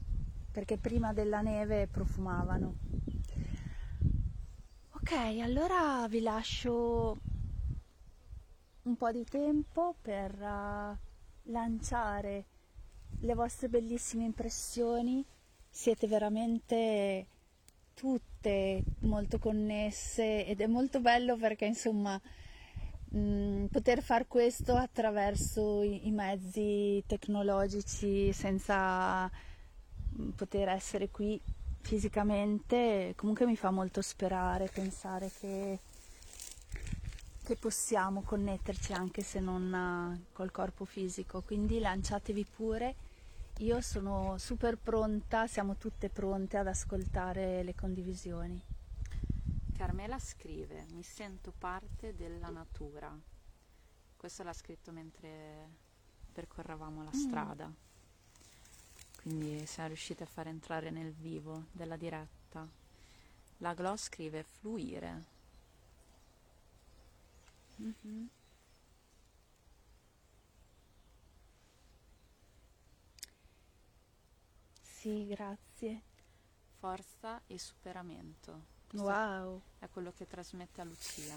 perché 0.51 0.79
prima 0.79 1.13
della 1.13 1.43
neve 1.43 1.87
profumavano. 1.87 2.75
Ok, 5.03 5.13
allora 5.41 6.07
vi 6.09 6.21
lascio 6.21 7.19
un 8.83 8.97
po' 8.97 9.11
di 9.11 9.25
tempo 9.25 9.95
per 10.01 10.31
uh, 10.35 11.51
lanciare 11.51 12.45
le 13.21 13.35
vostre 13.35 13.69
bellissime 13.69 14.25
impressioni. 14.25 15.25
Siete 15.71 16.07
veramente 16.07 17.27
tutte 17.95 18.85
molto 19.01 19.39
connesse 19.39 20.45
ed 20.45 20.61
è 20.61 20.67
molto 20.67 21.01
bello 21.01 21.35
perché 21.37 21.65
insomma 21.65 22.21
mh, 23.09 23.19
mm, 23.19 23.65
poter 23.67 24.03
far 24.03 24.29
questo 24.29 24.75
attraverso 24.77 25.83
i, 25.83 26.09
i 26.09 26.11
mezzi 26.11 27.03
tecnologici 27.07 28.35
senza 28.35 29.25
mm, 29.25 30.29
poter 30.37 30.69
essere 30.69 31.09
qui 31.09 31.41
fisicamente 31.81 33.15
comunque 33.17 33.47
mi 33.47 33.57
fa 33.57 33.71
molto 33.71 34.03
sperare 34.03 34.69
pensare 34.73 35.31
che 35.41 35.79
che 37.51 37.57
possiamo 37.57 38.23
connetterci 38.23 38.93
anche 38.93 39.23
se 39.23 39.41
non 39.41 39.73
uh, 39.73 40.33
col 40.33 40.53
corpo 40.53 40.85
fisico, 40.85 41.41
quindi 41.43 41.81
lanciatevi 41.81 42.45
pure. 42.45 42.95
Io 43.59 43.81
sono 43.81 44.39
super 44.39 44.79
pronta, 44.79 45.49
siamo 45.49 45.75
tutte 45.75 46.11
pronte 46.11 46.59
ad 46.59 46.69
ascoltare 46.69 47.65
le 47.65 47.75
condivisioni. 47.75 48.63
Carmela 49.77 50.21
scrive, 50.21 50.87
mi 50.93 51.03
sento 51.03 51.53
parte 51.59 52.15
della 52.15 52.51
natura. 52.51 53.13
Questo 54.17 54.45
l'ha 54.45 54.53
scritto 54.53 54.93
mentre 54.93 55.69
percorravamo 56.33 57.03
la 57.03 57.11
mm. 57.13 57.19
strada. 57.19 57.67
Mm. 57.67 57.90
Quindi 59.23 59.67
siamo 59.67 59.89
riusciti 59.89 60.23
a 60.23 60.27
far 60.27 60.47
entrare 60.49 60.91
nel 60.91 61.13
vivo 61.13 61.67
della 61.73 61.97
diretta. 61.97 62.67
La 63.59 63.75
Gloss 63.75 64.05
scrive 64.05 64.43
fluire, 64.43 65.39
Mm-hmm. 67.81 68.27
Sì, 74.83 75.27
grazie. 75.27 76.03
Forza 76.79 77.41
e 77.47 77.59
superamento. 77.59 78.65
Questo 78.87 79.07
wow. 79.07 79.63
È 79.79 79.89
quello 79.89 80.13
che 80.13 80.27
trasmette 80.27 80.83
a 80.83 80.85
Lucia. 80.85 81.37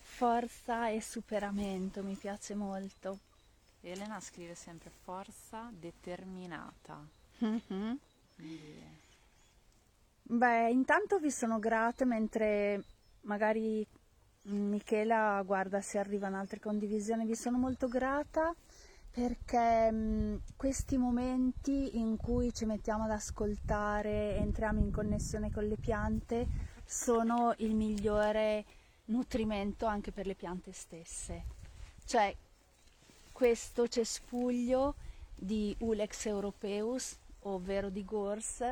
Forza 0.00 0.88
e 0.88 1.00
superamento, 1.00 2.02
mi 2.02 2.14
piace 2.14 2.54
molto. 2.54 3.18
Elena 3.80 4.20
scrive 4.20 4.54
sempre 4.54 4.90
forza 4.90 5.70
determinata. 5.72 7.06
Mm-hmm. 7.44 7.94
Beh, 10.22 10.70
intanto 10.70 11.18
vi 11.18 11.30
sono 11.30 11.58
grate 11.58 12.04
mentre 12.04 12.84
magari 13.22 13.86
Michela 14.42 15.42
guarda 15.44 15.80
se 15.80 15.98
arrivano 15.98 16.38
altre 16.38 16.60
condivisioni, 16.60 17.26
vi 17.26 17.34
sono 17.34 17.58
molto 17.58 17.88
grata 17.88 18.54
perché 19.10 19.90
mh, 19.90 20.42
questi 20.56 20.96
momenti 20.96 21.98
in 21.98 22.16
cui 22.16 22.52
ci 22.52 22.64
mettiamo 22.64 23.04
ad 23.04 23.10
ascoltare, 23.10 24.36
entriamo 24.36 24.80
in 24.80 24.92
connessione 24.92 25.50
con 25.50 25.64
le 25.66 25.76
piante, 25.76 26.46
sono 26.84 27.54
il 27.58 27.74
migliore 27.74 28.64
nutrimento 29.06 29.86
anche 29.86 30.12
per 30.12 30.26
le 30.26 30.34
piante 30.34 30.72
stesse. 30.72 31.44
Cioè, 32.04 32.34
questo 33.38 33.86
cespuglio 33.86 34.96
di 35.32 35.72
Ulex 35.78 36.26
europeus, 36.26 37.16
ovvero 37.42 37.88
di 37.88 38.04
Gors, 38.04 38.68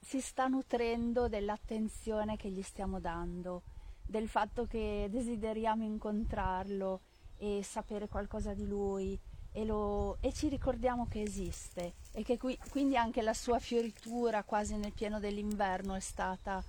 si 0.00 0.18
sta 0.22 0.46
nutrendo 0.46 1.28
dell'attenzione 1.28 2.38
che 2.38 2.48
gli 2.48 2.62
stiamo 2.62 3.00
dando, 3.00 3.60
del 4.02 4.30
fatto 4.30 4.64
che 4.64 5.08
desideriamo 5.10 5.84
incontrarlo 5.84 7.02
e 7.36 7.60
sapere 7.62 8.08
qualcosa 8.08 8.54
di 8.54 8.66
lui 8.66 9.20
e, 9.52 9.62
lo, 9.66 10.16
e 10.22 10.32
ci 10.32 10.48
ricordiamo 10.48 11.06
che 11.06 11.20
esiste 11.20 11.96
e 12.12 12.22
che 12.22 12.38
qui, 12.38 12.58
quindi 12.70 12.96
anche 12.96 13.20
la 13.20 13.34
sua 13.34 13.58
fioritura 13.58 14.42
quasi 14.42 14.74
nel 14.74 14.94
pieno 14.94 15.20
dell'inverno 15.20 15.94
è 15.94 16.00
stata 16.00 16.64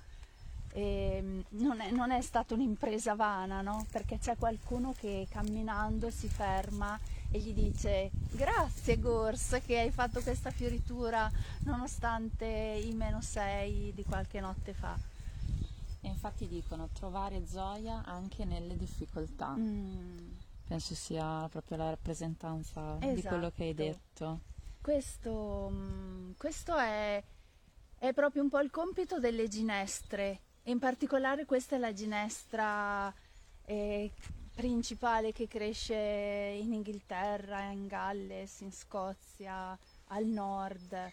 eh, 0.76 1.44
non, 1.50 1.80
è, 1.80 1.90
non, 1.90 2.10
è, 2.10 2.20
stata 2.20 2.54
un'impresa 2.54 3.14
vana 3.14 3.60
no? 3.60 3.86
perché 3.90 4.18
c'è 4.18 4.36
qualcuno 4.36 4.92
che 4.96 5.26
camminando 5.30 6.10
si 6.10 6.28
ferma 6.28 6.98
e 7.30 7.38
gli 7.38 7.52
dice 7.52 8.10
grazie 8.32 8.98
Gors 8.98 9.60
che 9.64 9.78
hai 9.78 9.90
fatto 9.90 10.20
questa 10.20 10.50
fioritura 10.50 11.30
nonostante 11.60 12.46
i 12.46 12.92
meno 12.92 13.20
6 13.20 13.92
di 13.94 14.04
qualche 14.04 14.40
notte 14.40 14.72
fa 14.72 14.96
e 16.00 16.08
infatti 16.08 16.48
dicono 16.48 16.88
trovare 16.92 17.44
gioia 17.44 18.02
anche 18.04 18.44
nelle 18.44 18.76
difficoltà 18.76 19.54
mm 19.56 20.42
penso 20.66 20.94
sia 20.94 21.46
proprio 21.50 21.76
la 21.76 21.90
rappresentanza 21.90 22.96
esatto. 22.96 23.14
di 23.14 23.22
quello 23.22 23.50
che 23.50 23.62
hai 23.64 23.70
esatto. 23.70 23.84
detto. 23.84 24.40
Questo, 24.80 25.68
mm, 25.70 26.30
questo 26.36 26.76
è, 26.76 27.22
è, 27.98 28.12
proprio 28.12 28.42
un 28.42 28.48
po' 28.48 28.60
il 28.60 28.70
compito 28.70 29.18
delle 29.18 29.48
ginestre, 29.48 30.40
in 30.64 30.78
particolare 30.78 31.44
questa 31.44 31.76
è 31.76 31.78
la 31.78 31.92
ginestra 31.92 33.12
eh, 33.64 34.10
principale 34.54 35.32
che 35.32 35.48
cresce 35.48 35.94
in 35.94 36.72
Inghilterra, 36.72 37.70
in 37.70 37.86
Galles, 37.86 38.60
in 38.60 38.72
Scozia, 38.72 39.76
al 40.08 40.24
nord. 40.24 41.12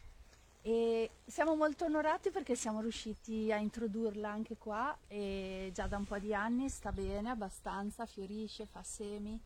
E 0.64 1.10
siamo 1.26 1.56
molto 1.56 1.86
onorati 1.86 2.30
perché 2.30 2.56
siamo 2.56 2.82
riusciti 2.82 3.52
a 3.52 3.58
introdurla 3.58 4.30
anche 4.30 4.58
qua 4.58 4.96
e 5.08 5.72
già 5.74 5.88
da 5.88 5.98
un 5.98 6.06
po' 6.06 6.20
di 6.20 6.36
anni 6.36 6.70
sta 6.70 6.92
bene 6.92 7.32
abbastanza, 7.32 8.06
fiorisce, 8.06 8.68
fa 8.68 8.84
semi. 8.84 9.40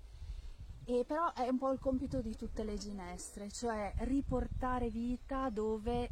E 0.88 1.04
però 1.08 1.34
è 1.34 1.48
un 1.48 1.58
po' 1.58 1.72
il 1.72 1.80
compito 1.80 2.22
di 2.22 2.36
tutte 2.36 2.64
le 2.64 2.78
ginestre, 2.78 3.50
cioè 3.50 3.94
riportare 4.00 4.90
vita 4.90 5.50
dove 5.50 6.10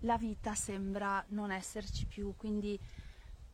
la 0.00 0.18
vita 0.18 0.54
sembra 0.54 1.24
non 1.28 1.50
esserci 1.50 2.04
più. 2.04 2.34
Quindi 2.36 2.78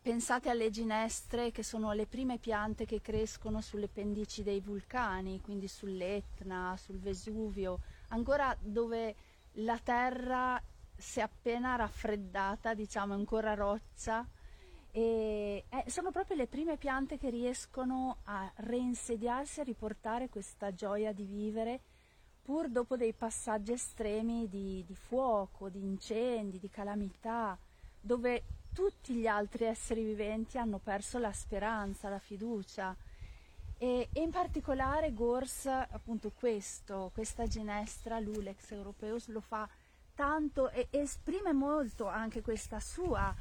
pensate 0.02 0.48
alle 0.48 0.70
ginestre 0.70 1.50
che 1.50 1.62
sono 1.62 1.92
le 1.92 2.06
prime 2.06 2.38
piante 2.38 2.86
che 2.86 3.02
crescono 3.02 3.60
sulle 3.60 3.88
pendici 3.88 4.42
dei 4.42 4.60
vulcani, 4.60 5.40
quindi 5.40 5.68
sull'Etna, 5.68 6.74
sul 6.78 6.98
Vesuvio, 6.98 7.80
ancora 8.08 8.56
dove 8.58 9.14
la 9.54 9.78
terra 9.78 10.60
si 10.96 11.18
è 11.18 11.22
appena 11.22 11.76
raffreddata, 11.76 12.74
diciamo, 12.74 13.12
ancora 13.12 13.54
roccia. 13.54 14.26
E 14.92 15.64
eh, 15.68 15.84
sono 15.86 16.10
proprio 16.10 16.36
le 16.36 16.46
prime 16.46 16.76
piante 16.76 17.16
che 17.16 17.30
riescono 17.30 18.18
a 18.24 18.50
reinsediarsi, 18.56 19.60
a 19.60 19.64
riportare 19.64 20.28
questa 20.28 20.74
gioia 20.74 21.12
di 21.12 21.24
vivere, 21.24 21.80
pur 22.42 22.68
dopo 22.68 22.96
dei 22.96 23.12
passaggi 23.12 23.72
estremi 23.72 24.48
di, 24.48 24.82
di 24.84 24.94
fuoco, 24.94 25.68
di 25.68 25.84
incendi, 25.84 26.58
di 26.58 26.70
calamità, 26.70 27.56
dove 28.00 28.42
tutti 28.72 29.14
gli 29.14 29.26
altri 29.26 29.64
esseri 29.64 30.04
viventi 30.04 30.58
hanno 30.58 30.78
perso 30.78 31.18
la 31.18 31.32
speranza, 31.32 32.08
la 32.08 32.18
fiducia. 32.18 32.94
E, 33.78 34.08
e, 34.12 34.20
in 34.20 34.30
particolare 34.30 35.12
Gors, 35.12 35.66
appunto 35.66 36.30
questo, 36.30 37.10
questa 37.14 37.46
ginestra, 37.46 38.18
l'Ulex 38.18 38.70
europeus, 38.70 39.28
lo 39.28 39.40
fa 39.40 39.68
tanto 40.14 40.70
e 40.70 40.88
esprime 40.90 41.52
molto 41.52 42.06
anche 42.06 42.42
questa 42.42 42.78
sua 42.78 43.34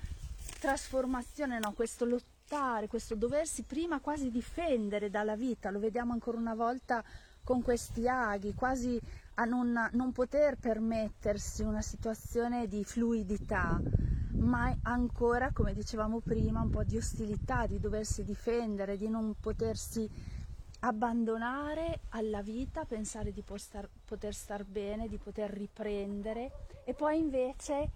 trasformazione, 0.60 1.60
no? 1.60 1.74
questo 1.74 2.06
lottare, 2.06 2.88
questo 2.88 3.16
doversi 3.16 3.64
prima 3.64 4.00
quasi 4.00 4.32
difendere 4.32 5.10
dalla 5.10 5.36
vita, 5.36 5.72
lo 5.72 5.80
vediamo 5.80 6.14
ancora 6.14 6.38
una 6.38 6.56
volta 6.56 7.04
con 7.44 7.62
questi 7.62 8.08
aghi, 8.08 8.54
quasi 8.54 9.00
a 9.40 9.46
non, 9.46 9.90
non 9.94 10.12
poter 10.12 10.58
permettersi 10.58 11.64
una 11.64 11.82
situazione 11.82 12.68
di 12.68 12.84
fluidità, 12.84 13.82
ma 14.34 14.76
ancora, 14.82 15.52
come 15.54 15.74
dicevamo 15.74 16.20
prima, 16.20 16.62
un 16.62 16.70
po' 16.70 16.84
di 16.84 16.98
ostilità, 16.98 17.66
di 17.66 17.80
doversi 17.80 18.26
difendere, 18.26 18.98
di 18.98 19.08
non 19.08 19.36
potersi 19.40 20.10
abbandonare 20.82 22.02
alla 22.10 22.42
vita, 22.42 22.84
pensare 22.84 23.32
di 23.32 23.42
poter, 23.42 23.90
poter 24.04 24.34
star 24.34 24.66
bene, 24.66 25.08
di 25.08 25.18
poter 25.18 25.50
riprendere 25.52 26.52
e 26.84 26.94
poi 26.94 27.20
invece 27.20 27.92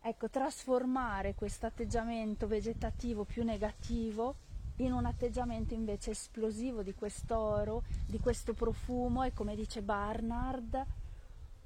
ecco, 0.00 0.28
trasformare 0.28 1.34
questo 1.34 1.66
atteggiamento 1.66 2.46
vegetativo 2.46 3.24
più 3.24 3.42
negativo 3.42 4.36
in 4.76 4.92
un 4.92 5.06
atteggiamento 5.06 5.74
invece 5.74 6.12
esplosivo 6.12 6.82
di 6.82 6.94
quest'oro, 6.94 7.82
di 8.06 8.18
questo 8.18 8.54
profumo 8.54 9.22
e 9.22 9.32
come 9.32 9.54
dice 9.54 9.82
Barnard, 9.82 10.84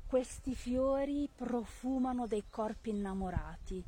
questi 0.07 0.55
fiori 0.55 1.29
profumano 1.35 2.27
dei 2.27 2.45
corpi 2.49 2.91
innamorati 2.91 3.85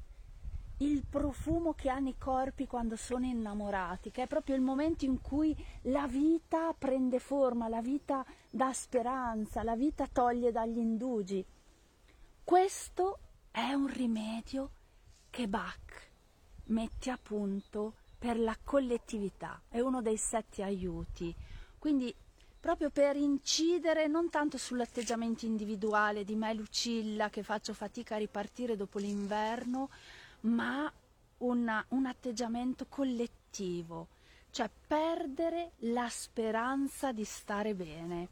il 0.81 1.05
profumo 1.05 1.75
che 1.75 1.91
hanno 1.91 2.09
i 2.09 2.17
corpi 2.17 2.67
quando 2.67 2.97
sono 2.97 3.27
innamorati, 3.27 4.11
che 4.11 4.23
è 4.23 4.27
proprio 4.27 4.57
il 4.57 4.63
momento 4.63 5.05
in 5.05 5.21
cui 5.21 5.55
la 5.83 6.07
vita 6.07 6.73
prende 6.73 7.19
forma, 7.19 7.69
la 7.69 7.83
vita 7.83 8.25
dà 8.51 8.73
speranza, 8.73 9.63
la 9.63 9.77
vita 9.77 10.07
toglie 10.07 10.53
dagli 10.53 10.79
indugi. 10.79 11.45
Questo 12.43 13.19
è 13.51 13.73
un 13.73 13.89
rimedio 13.89 14.71
che 15.29 15.49
Bach 15.49 16.09
mette 16.67 17.11
a 17.11 17.19
punto 17.21 17.95
per 18.21 18.39
la 18.39 18.55
collettività, 18.63 19.63
è 19.71 19.81
uno 19.81 20.03
dei 20.03 20.19
sette 20.19 20.63
aiuti. 20.63 21.35
Quindi 21.79 22.15
proprio 22.61 22.91
per 22.91 23.17
incidere 23.17 24.09
non 24.09 24.29
tanto 24.29 24.59
sull'atteggiamento 24.59 25.47
individuale 25.47 26.23
di 26.23 26.35
me 26.35 26.53
Lucilla 26.53 27.31
che 27.31 27.43
faccio 27.43 27.73
fatica 27.73 28.17
a 28.17 28.19
ripartire 28.19 28.77
dopo 28.77 28.99
l'inverno, 28.99 29.89
ma 30.41 30.93
una, 31.39 31.83
un 31.89 32.05
atteggiamento 32.05 32.85
collettivo, 32.91 34.09
cioè 34.51 34.71
perdere 34.87 35.73
la 35.79 36.07
speranza 36.11 37.13
di 37.13 37.25
stare 37.25 37.75
bene. 37.75 38.29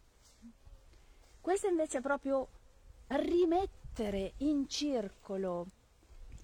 Questo 1.40 1.66
invece 1.66 1.98
è 1.98 2.02
proprio 2.02 2.46
rimettere 3.06 4.34
in 4.38 4.68
circolo, 4.68 5.66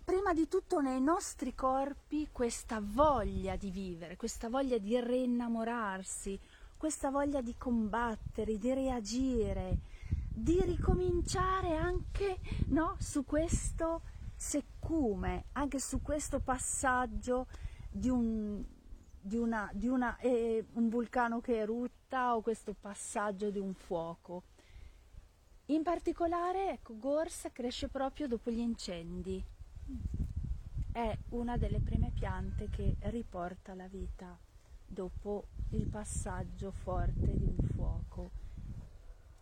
prima 0.04 0.34
di 0.34 0.48
tutto 0.48 0.80
nei 0.80 1.00
nostri 1.00 1.54
corpi, 1.54 2.28
questa 2.30 2.80
voglia 2.82 3.56
di 3.56 3.70
vivere, 3.70 4.16
questa 4.16 4.48
voglia 4.48 4.78
di 4.78 5.00
reinnamorarsi, 5.00 6.38
questa 6.76 7.10
voglia 7.10 7.40
di 7.40 7.54
combattere, 7.56 8.58
di 8.58 8.74
reagire, 8.74 9.78
di 10.28 10.60
ricominciare 10.60 11.76
anche 11.76 12.38
no, 12.66 12.96
su 12.98 13.24
questo 13.24 14.02
seccume 14.36 15.46
anche 15.52 15.78
su 15.78 16.02
questo 16.02 16.40
passaggio 16.40 17.46
di 17.90 18.10
un, 18.10 18.62
di 19.18 19.36
una, 19.36 19.70
di 19.72 19.88
una, 19.88 20.18
eh, 20.18 20.66
un 20.72 20.88
vulcano 20.88 21.40
che 21.40 21.56
erutta 21.56 22.36
o 22.36 22.42
questo 22.42 22.74
passaggio 22.78 23.50
di 23.50 23.58
un 23.58 23.72
fuoco. 23.72 24.42
In 25.66 25.82
particolare, 25.82 26.72
ecco, 26.72 26.98
Gors 26.98 27.48
cresce 27.52 27.88
proprio 27.88 28.28
dopo 28.28 28.50
gli 28.50 28.58
incendi. 28.58 29.42
È 30.92 31.18
una 31.30 31.56
delle 31.56 31.80
prime 31.80 32.10
piante 32.10 32.68
che 32.70 32.96
riporta 33.00 33.74
la 33.74 33.88
vita 33.88 34.38
dopo 34.86 35.46
il 35.70 35.86
passaggio 35.86 36.70
forte 36.70 37.36
di 37.36 37.44
un 37.44 37.66
fuoco. 37.74 38.30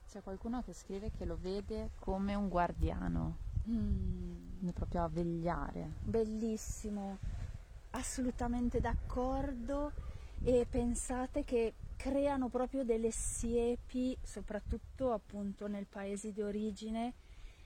C'è 0.09 0.23
qualcuno 0.23 0.63
che 0.63 0.73
scrive 0.73 1.11
che 1.11 1.25
lo 1.25 1.37
vede 1.41 1.91
come 1.99 2.35
un 2.35 2.49
guardiano. 2.49 3.51
Mm. 3.69 4.69
proprio 4.71 5.05
a 5.05 5.09
vegliare. 5.09 5.93
Bellissimo, 6.03 7.19
assolutamente 7.91 8.81
d'accordo 8.81 9.93
e 10.43 10.67
pensate 10.69 11.45
che 11.45 11.75
creano 11.97 12.49
proprio 12.49 12.83
delle 12.83 13.11
siepi, 13.11 14.17
soprattutto 14.23 15.13
appunto 15.13 15.69
nel 15.69 15.87
paese 15.87 16.33
di 16.33 16.43
origine, 16.43 17.15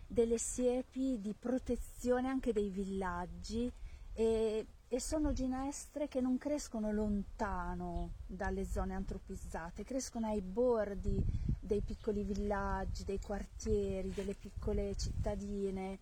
delle 0.07 0.39
siepi 0.39 1.21
di 1.21 1.35
protezione 1.35 2.29
anche 2.29 2.53
dei 2.53 2.71
villaggi 2.71 3.71
e, 4.13 4.67
e 4.89 5.01
sono 5.01 5.33
ginestre 5.33 6.09
che 6.09 6.21
non 6.21 6.39
crescono 6.39 6.93
lontano 6.93 8.13
dalle 8.27 8.65
zone 8.65 8.95
antropizzate, 8.95 9.85
crescono 9.85 10.29
ai 10.29 10.41
bordi 10.41 11.23
dei 11.61 11.81
piccoli 11.81 12.23
villaggi, 12.23 13.05
dei 13.05 13.21
quartieri, 13.21 14.13
delle 14.13 14.35
piccole 14.35 14.95
cittadine. 14.97 15.99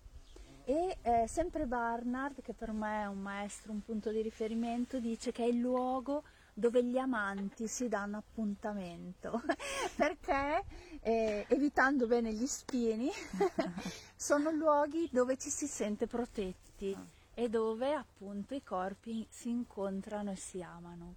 E 0.63 0.97
eh, 1.01 1.25
sempre 1.27 1.65
Barnard, 1.65 2.41
che 2.41 2.53
per 2.53 2.71
me 2.71 3.01
è 3.01 3.07
un 3.07 3.19
maestro, 3.19 3.71
un 3.71 3.83
punto 3.83 4.11
di 4.11 4.21
riferimento, 4.21 4.99
dice 4.99 5.31
che 5.31 5.43
è 5.43 5.47
il 5.47 5.59
luogo 5.59 6.23
dove 6.57 6.85
gli 6.85 6.97
amanti 6.97 7.67
si 7.67 7.89
danno 7.89 8.17
appuntamento, 8.17 9.41
perché 9.95 10.63
eh, 11.01 11.45
evitando 11.49 12.07
bene 12.07 12.33
gli 12.33 12.47
spini, 12.47 13.11
sono 14.15 14.51
luoghi 14.51 15.09
dove 15.11 15.37
ci 15.37 15.49
si 15.49 15.67
sente 15.67 16.07
protetti 16.07 16.97
e 17.33 17.49
dove 17.49 17.93
appunto 17.93 18.55
i 18.55 18.63
corpi 18.63 19.27
si 19.29 19.49
incontrano 19.49 20.31
e 20.31 20.37
si 20.37 20.61
amano. 20.61 21.15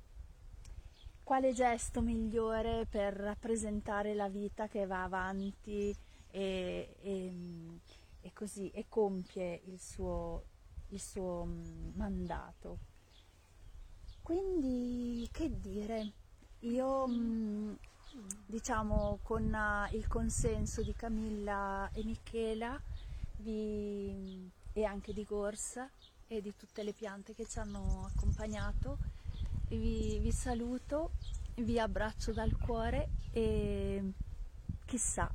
Quale 1.23 1.53
gesto 1.53 2.01
migliore 2.01 2.87
per 2.91 3.15
rappresentare 3.15 4.15
la 4.15 4.29
vita 4.29 4.67
che 4.67 4.87
va 4.87 5.05
avanti 5.05 5.95
e, 6.31 6.97
e, 7.01 7.33
e 8.23 8.33
così 8.33 8.71
e 8.71 8.87
compie 8.89 9.61
il 9.67 9.79
suo, 9.79 10.43
il 10.89 11.01
suo 11.01 11.45
mm, 11.45 11.91
mandato? 11.95 12.88
Quindi 14.29 15.27
che 15.33 15.59
dire, 15.59 16.13
io 16.59 17.09
mm, 17.09 17.73
diciamo 18.45 19.21
con 19.23 19.45
uh, 19.45 19.97
il 19.97 20.07
consenso 20.07 20.83
di 20.83 20.93
Camilla 20.93 21.89
e 21.95 22.05
Michela 22.05 22.79
vi, 23.39 24.51
e 24.75 24.85
anche 24.85 25.15
di 25.15 25.25
Gorsa 25.25 25.89
e 26.27 26.43
di 26.43 26.55
tutte 26.55 26.83
le 26.83 26.93
piante 26.93 27.33
che 27.33 27.47
ci 27.47 27.59
hanno 27.59 28.11
accompagnato, 28.15 28.99
vi, 29.69 30.19
vi 30.19 30.31
saluto, 30.31 31.13
vi 31.55 31.81
abbraccio 31.81 32.35
dal 32.35 32.55
cuore 32.55 33.09
e 33.33 34.13
chissà, 34.85 35.33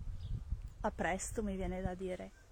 a 0.82 0.92
presto 0.92 1.42
mi 1.42 1.56
viene 1.56 1.82
da 1.82 1.96
dire. 1.96 2.43